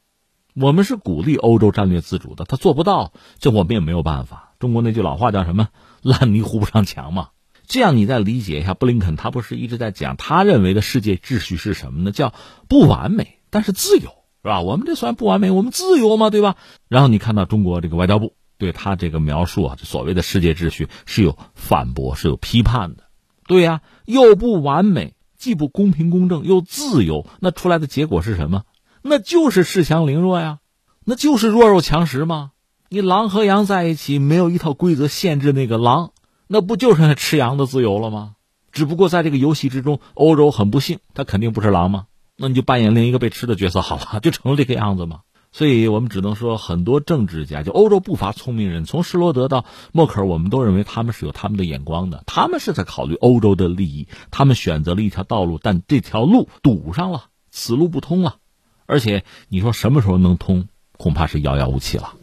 [0.56, 4.54] 我们是鼓励欧洲战略自主的，他做不到，这我们也没有办法。
[4.58, 5.68] 中国那句老话叫什么？
[6.02, 7.28] 烂泥糊不上墙嘛。
[7.70, 12.10] 这样你再理解一下，布林肯他不是一直在讲，他认为的世界秩序是什么呢？
[12.10, 12.34] 叫
[12.68, 14.10] 不完美，但是自由，
[14.42, 14.60] 是吧？
[14.60, 16.56] 我们这算不完美，我们自由嘛，对吧？
[16.88, 18.34] 然后你看到中国这个外交部。
[18.58, 23.04] 对他这个描述啊，所谓的世界秩序是有反驳、是有批判的。
[23.46, 28.64] 对呀，又不完美，既不公平公正，又自由，那出来的结果是什么？
[29.00, 30.58] 那就是恃强凌弱呀，
[31.06, 32.50] 那就是弱肉强食嘛。
[32.90, 36.12] 你狼和羊在一起，没有一套规则限制那个狼，
[36.52, 38.34] 那不就是 吃羊的自由了吗？
[38.72, 42.06] 只不过在这个游戏之中，欧洲很不幸，他肯定不是狼吗？
[42.36, 45.20] 那你就扮演另一个被吃的角色好了， 就成了这个样子吗？
[45.52, 58.38] 所以我们只能说，很多政治家，就欧洲不乏聪明人，从施罗德到默克尔，我们都认为他们是有他们的眼光的，他们是在考虑欧洲的利益，他们选择了一条道路，但这条路堵上了，此路不通了，
[58.86, 62.14] 而且你说什么时候能通，恐怕是遥遥无期了。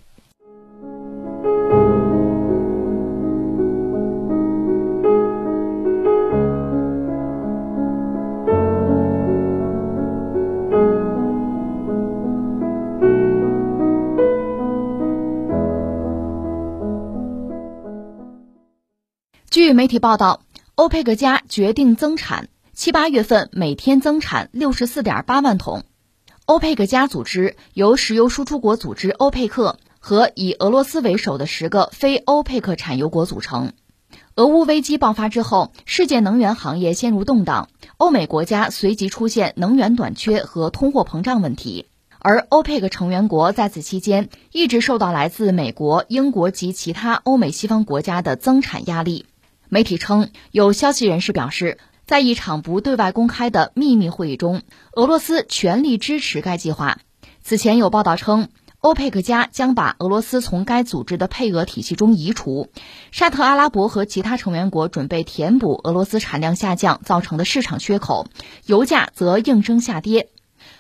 [19.68, 20.40] 据媒体报道，
[20.76, 25.84] 欧佩克加决定增产，七八月份每天增产六十四点八万桶。
[26.46, 33.74] 欧佩克加组织由石油输出国组织欧佩克和以俄罗斯为首的十个非欧佩克产油国组成。
[34.38, 41.88] 俄乌危机爆发之后，世界能源行业陷入动荡，欧美国家随即出现能源短缺和通货膨胀问题，
[42.20, 49.26] 而欧佩克成员国在此期间一直受到来自美国、英国及其他欧美西方国家的增产压力。
[49.70, 54.62] 媒体称，有消息人士表示，在一场不对外公开的秘密会议中，
[54.94, 57.00] 俄罗斯全力支持该计划。
[57.42, 58.48] 此前有报道称，
[58.80, 62.70] 欧佩克加将把俄罗斯从该组织的配额体系中移除。
[63.12, 68.28] 沙特阿拉伯和其他成员国准备填补俄罗斯产量下降造成的市场缺口，
[68.66, 70.30] 油价则应声下跌。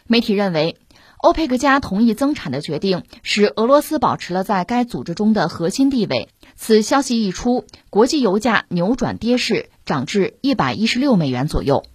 [0.05, 0.77] 媒体认为，
[1.17, 6.29] 欧佩克加同意增产的决定使俄罗斯保持了在该组织中的核心地位。
[6.58, 11.86] 此消息一出，国际油价扭转跌势，涨至一百一十六美元左右。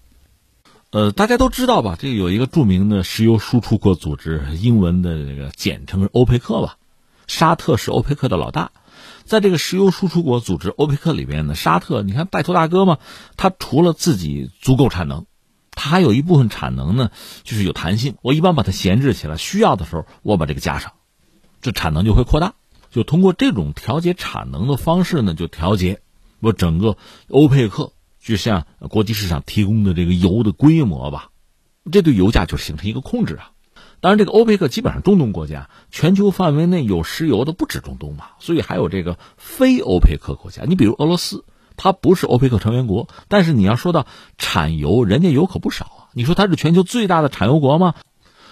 [0.91, 1.97] 呃，大家都知道吧？
[1.99, 6.77] 这个有一个著名的石油输出国组织，英文的这个简称是欧佩克吧。
[7.27, 8.71] 沙特是欧佩克的老大，
[9.25, 12.99] 在这个石油输出国组织欧佩克里边呢，沙特你看带头大哥嘛，
[13.37, 15.25] 他除了自己足够产能，
[15.73, 17.11] 他还有一部分产能呢，
[17.43, 18.15] 就是有弹性。
[18.23, 20.93] 我一般把它闲置起来，需要的时候我把这个加上，
[21.63, 22.55] 这产能就会扩大。
[22.93, 26.01] 就通过这种调节产能的方式呢，就调节
[26.41, 31.31] 我整个欧佩克，就像国际市场提供的这个油的规模吧，
[31.91, 33.53] 这对油价就形成一个控制啊。
[34.01, 40.65] 当然，这个欧佩克基本上中东国家，全球范围内有石油的不止中东嘛，所以还有这个非欧佩克国家。
[40.67, 41.45] 你比如俄罗斯，
[41.77, 46.01] 它不是欧佩克成员国，但是你要说到产油，人家油可不少啊。
[46.13, 47.95] 你说它是全球最大的产油国吗？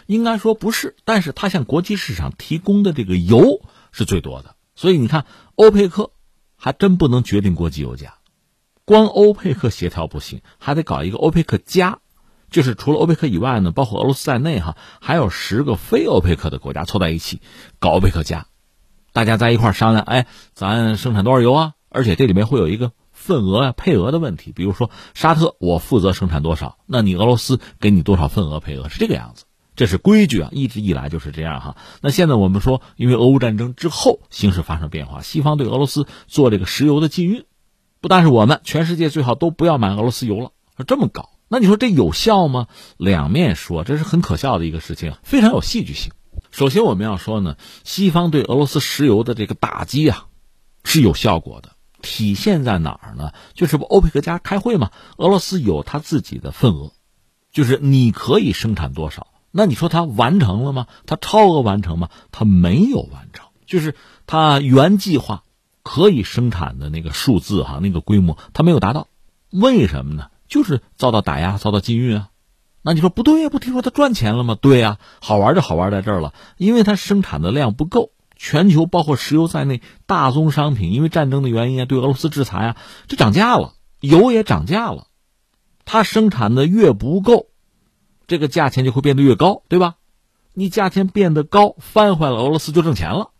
[0.07, 3.61] 应该说不是，但是它向国际市场提供的这个油。
[3.93, 6.13] 是最多的，所以你看，欧佩克
[6.57, 8.15] 还真不能决定国际油价，
[8.85, 11.99] 光欧佩克协调不行，还得搞一个欧佩克加，
[12.51, 17.41] 就是除了欧佩克以外呢，包括俄罗斯在内哈，还有十个非欧佩克的国家凑在一起
[17.79, 18.47] 搞欧佩克加，
[19.13, 21.75] 大家在一块商量，哎，咱生产多少油啊？
[21.89, 29.45] 而且这里面会有一个份额啊、配额的问题，比如说沙特我负责生产多少，那你俄罗斯给你多少份额配额，是这个样子。
[29.81, 31.77] 这是规矩啊，一直以来就是这样哈。
[32.03, 37.47] 那现在我们说，因为俄乌战争之后形势发生变化，西方对俄罗斯做这个石油的禁运，
[38.03, 40.51] 不但是我们，全世界最好都不要买俄罗斯油了，
[40.87, 42.67] 这么搞，那你说这有效吗？
[42.99, 46.13] 两面说，这是很可笑的一个事情，非常有戏剧性。
[46.51, 50.27] 首先我们要说呢，西方对俄罗斯石油的这个打击啊，
[50.85, 51.71] 是有效果的，
[52.03, 53.33] 体现在哪儿呢？
[53.55, 56.93] 就是不欧佩克家开会嘛，俄罗斯有他自己的份额，
[57.51, 59.29] 就是你可以生产多少。
[59.51, 60.87] 那你说他完成了吗？
[61.07, 62.09] 他超额完成吗？
[62.31, 63.95] 他没有完成，就是
[64.27, 65.43] 他原计划
[65.83, 69.09] 可以生产的那个数字哈，那个规模它没有达到，
[69.51, 70.29] 为什么呢？
[70.49, 72.29] 就是遭到打压，遭到禁运啊。
[72.83, 73.49] 那你说不对呀？
[73.51, 74.57] 不听说他赚钱了吗？
[74.61, 82.77] 对呀，好玩就好玩在这儿了，因为它生产的量不够，全球包括石油在内大宗商品，因为战争的原因啊，对俄罗斯制裁啊，
[83.07, 85.09] 这涨价了，油也涨价了。
[85.85, 87.49] 它生产的越不够，
[88.31, 89.97] 这个价钱就会变得越高，对吧？
[90.55, 93.31] 你价钱变得高，翻回来俄罗斯就挣钱了，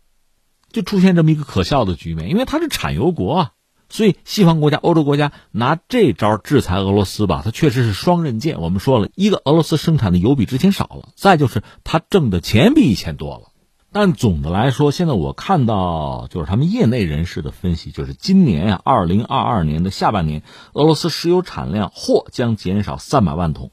[0.73, 3.51] 就出现这么一个可笑的局面，因为它是产油国啊。
[3.87, 8.59] 所以，西方国家、欧洲国家拿这招制裁俄罗斯吧，它确实是双刃剑。
[8.59, 13.51] 我们说了一个，俄罗斯生产的油比之前少了；再就是它挣的钱比以前多了。
[13.93, 23.71] 但总的来说，现在我看到就是他们业内人士的分析，就是今年呀，二零二二年的下半年，俄罗斯石油产量或将减少三百万桶，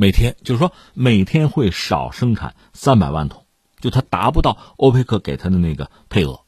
[0.00, 3.46] 每天就是说每天会少生产三百万桶，
[3.80, 6.42] 就它达不到欧佩克给他的那个配额。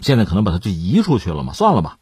[0.00, 1.96] 现在可能把它就移出去了嘛，算了吧。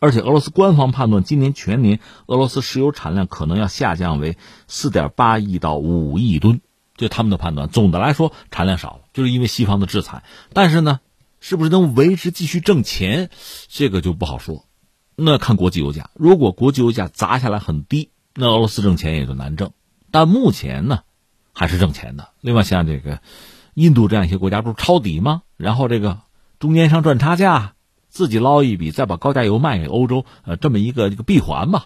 [0.00, 4.36] 而且俄罗斯官方判断，今年全年俄罗斯石油产量可能要下降为
[4.66, 6.60] 四点八亿到五亿吨，
[6.96, 7.68] 就他们的判断。
[7.68, 10.24] 总的来说，产量少了，就是因为西方的制裁。
[10.52, 10.98] 但是呢，
[11.38, 13.30] 是不是能维持继续挣钱，
[13.68, 14.64] 这个就不好说。
[15.14, 19.70] 那看国际油价，如果国际油价砸下来很低，那俄罗斯挣钱也就难挣。
[20.10, 21.00] 但目前呢，
[21.52, 22.30] 还是挣钱的。
[22.40, 23.20] 另外，像这个
[23.74, 25.42] 印度这样一些国家，不是抄底吗？
[25.56, 26.20] 然后这个
[26.58, 27.74] 中间商赚差价。
[28.12, 31.84] 自己捞一笔，再把高价油卖给欧洲，呃，这么一个这个闭环吧，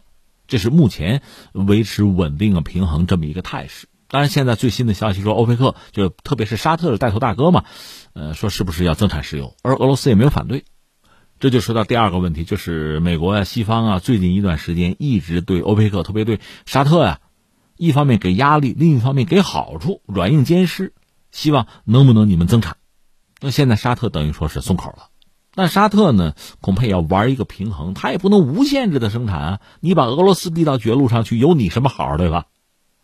[0.49, 1.21] 这是目前
[1.53, 3.89] 维持稳定啊平衡这么一个态势。
[4.09, 7.65] 当然，现在最新的消息说，欧佩克就特别是沙特的带头大哥嘛，
[8.15, 10.65] 呃，说是不是要增产石油，而俄罗斯也没有反对。
[11.41, 17.21] 这就说到第二个问题，就是美国呀、西方啊，最近一段时间一直对欧佩克，特别对沙特呀，
[17.77, 20.93] 一方面给压力，另一方面给好处，软硬兼施，
[21.31, 22.77] 希望能不能你们增产。
[23.41, 25.09] 那现在沙特等于说是松口了。
[25.57, 26.35] 那沙特呢？
[26.61, 29.61] 恐怕也要玩一个平衡，他也不能无限制的生产啊！
[29.79, 32.47] 你把俄罗斯逼到绝路上去，有你什么好，对吧？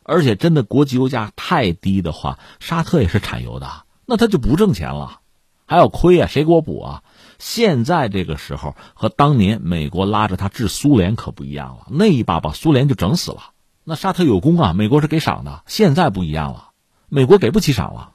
[0.03, 5.21] 而且真的国际油价太低的话，沙特也是产油的，那他就不挣钱了，
[5.64, 6.27] 还要亏啊！
[6.27, 7.03] 谁给我补啊？
[7.39, 13.53] 现在这个时候和当年美国拉着他治苏联可不一样了，那一把把苏联就整死了。
[13.85, 16.70] 那沙特有功啊，美国是给赏的，现在不一样了，
[17.09, 18.12] 美国给不起赏了。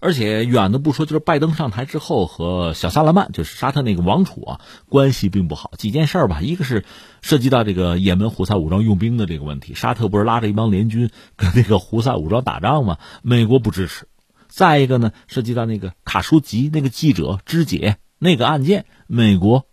[0.00, 5.72] 而且远的不说，就是拜登上台之后和小萨勒曼，就是沙特那个王储啊，关系并不好。
[5.76, 6.84] 几件事吧，一个是
[7.20, 12.98] 涉及到这个也门胡塞武装用兵的这个问题，沙特不是拉着一帮联军跟那个胡塞武装打仗吗？
[13.22, 14.06] 美国不支持。
[14.46, 19.66] 再一个呢，涉及到那个卡舒吉那个记者肢解那个案件，美国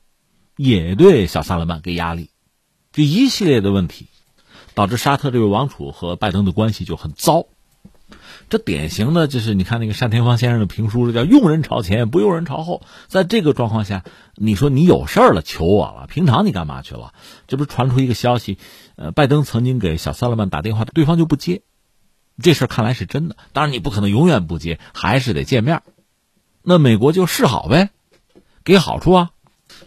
[0.58, 2.32] 也对小萨勒曼给压力，
[2.92, 4.08] 这一系列的问题，
[4.76, 7.48] 导致沙特这位王储和拜登的关系就很糟。
[8.48, 12.84] 这典型的就是你看那个单田芳先生的评书，这叫“用人朝前，不用人朝后”。
[13.10, 14.04] 在这个状况下，
[14.36, 17.14] 你说你有事儿了，求我了，平常你干嘛去了？
[17.48, 18.60] 这不是传出一个消息，
[18.98, 21.64] 呃，拜登曾经给小萨勒曼打电话，对方就不接。
[22.40, 25.82] 这事看来是真的，当然你不可能永远不接，还是得见面。
[26.62, 27.90] 那美国就示好呗，
[28.64, 29.32] 给好处啊。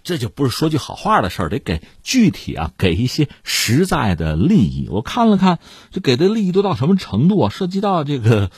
[0.02, 4.88] 这就不是说句好话的事儿，得给具体啊，给一些实在的利益。
[4.90, 5.58] 我看了看，
[5.90, 7.50] 这给的利益都到什么程度啊？
[7.50, 8.50] 涉及到这个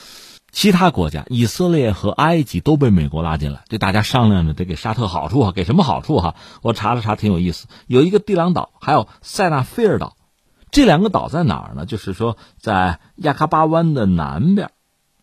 [0.51, 6.35] 其他国家，以色列和埃及都被美国拉进来，这大家商量着得给沙特好处啊，给什么好处哈？
[6.61, 7.67] 我查了查，挺有意思。
[7.87, 10.17] 有一个地朗岛，还有塞纳菲尔岛，
[10.71, 11.85] 这两个岛在哪儿呢？
[11.85, 14.71] 就是说在亚喀巴湾的南边，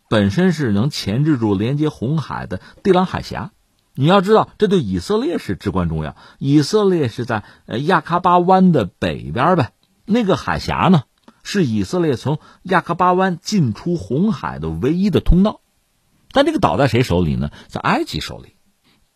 [0.09, 3.51] 本身是能钳制住连接红海的地朗海峡。
[4.01, 6.15] 你要知道，这对以色列是至关重要。
[6.39, 9.73] 以色列是在呃亚喀巴湾的北边呗，
[10.05, 11.03] 那个海峡呢，
[11.43, 15.63] 是以色列从亚喀巴湾进出红海的唯一的通道。
[16.31, 17.51] 但这个岛在谁手里呢？
[17.67, 18.55] 在埃及手里。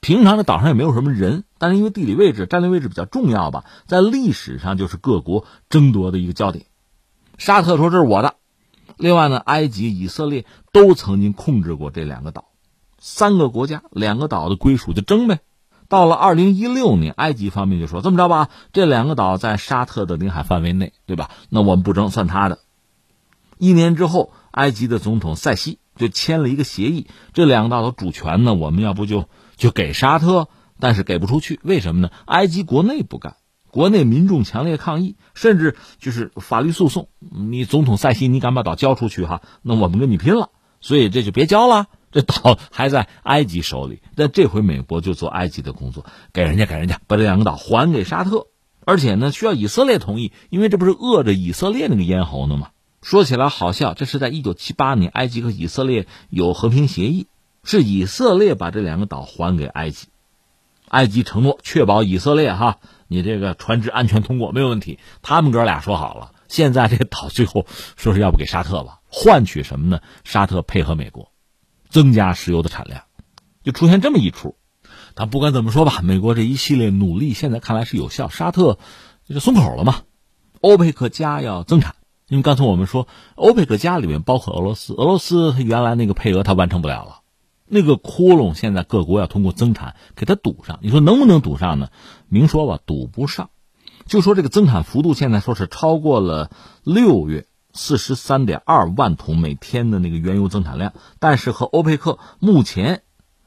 [0.01, 6.65] 平常这岛上也没有什么人，但是因为地理位置、战略位置比较重要吧，在历史上就是各国争夺的一个焦点。
[7.39, 8.35] 沙特说这是我的，
[8.97, 12.47] 另外呢，埃及、以色列都曾经控制过这两个岛。
[13.05, 15.41] 三个国家两个岛的归属就争呗，
[15.89, 21.29] 到了二零一六年，埃及方面就说这么着吧，这两个岛在沙特的领海范围内，对吧？
[21.49, 22.61] 那我们不争，算他的。
[23.59, 30.47] 一年之后，埃及的总统塞西就签了一个协议，这两个岛的主权呢，我们要不就就给沙特，
[30.79, 32.11] 但是给不出去，为什么呢？
[32.27, 33.35] 埃及国内不干，
[33.73, 37.09] 国内民众强烈抗议，甚至就是法律诉讼。
[37.19, 39.43] 你总统塞西，你敢把岛交出去哈？
[39.63, 40.51] 那我们跟你拼了，
[40.81, 41.89] 所以这就别交了。
[42.13, 48.47] 这岛还在埃及手里，但这回美国就做埃及的工作，给人家给人家把这两个岛还给沙特，
[48.85, 52.69] 而且呢需要以色列同意，因为这不是饿着以色列那个咽喉呢吗？
[53.01, 57.27] 说起来好笑，这是在一九七八年，埃及和以色列有和平协议，
[57.65, 60.07] 是以色列把这两个岛还给埃及，
[60.89, 65.01] 埃及承诺确保以色列哈，你这个船只安全通过没有问题。
[65.23, 70.01] 他们哥俩说好了，现在这个岛最后说是要不给沙特吧，换取什么呢？
[70.23, 71.32] 沙特配合美国，
[71.93, 73.03] 增加石油的产量，
[73.63, 74.57] 就出现这么一出。
[75.15, 78.79] 但不管怎么说吧，美国这一系列努力现在看来是有效，沙特
[79.29, 80.01] 就松口了嘛。
[80.63, 81.95] 欧佩克加要增产，
[82.29, 87.21] 因为刚才我们说，欧佩克加里面包括俄罗斯，俄罗斯它原来那个配额它完成不了了，
[87.67, 90.79] 那个窟窿现在各国要通过增产给它堵上。
[90.81, 91.89] 你说能不能堵上呢？
[92.29, 93.51] 明说吧，堵不上。
[94.07, 96.51] 就说这个增产幅度现在说是超过了
[96.85, 103.03] 六月四十三点二万桶每天的那个原油增产量，但是和欧佩克目前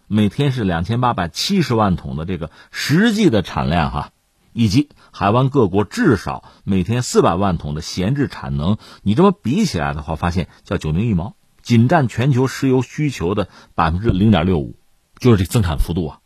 [0.07, 4.11] 每天是两千八百七十万桶的这个实际的产量哈。
[4.57, 14.77] 以及海湾各国至少每天四百万桶的闲置产能，你这么比起来的话，发现叫九牛一毛，仅占全球石油需求的百分之零点六五，
[15.19, 16.19] 就是这增产幅度啊。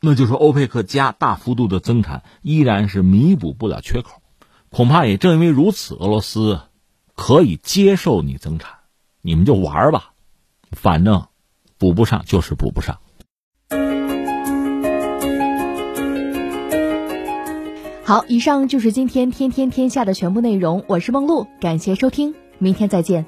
[0.00, 4.20] 那就说欧佩克加大幅度的增产依然是弥补不了缺口，
[4.70, 6.62] 恐怕也正因为如此，俄罗斯
[7.16, 8.70] 可以接受你增产，
[9.22, 10.12] 你们就玩吧，
[10.70, 11.26] 反正
[11.78, 12.98] 补不上就是补不上。
[18.04, 20.84] 好，以上就是今天天天天下的全部内容。
[20.86, 23.26] 我是梦露，感谢收听，明天再见。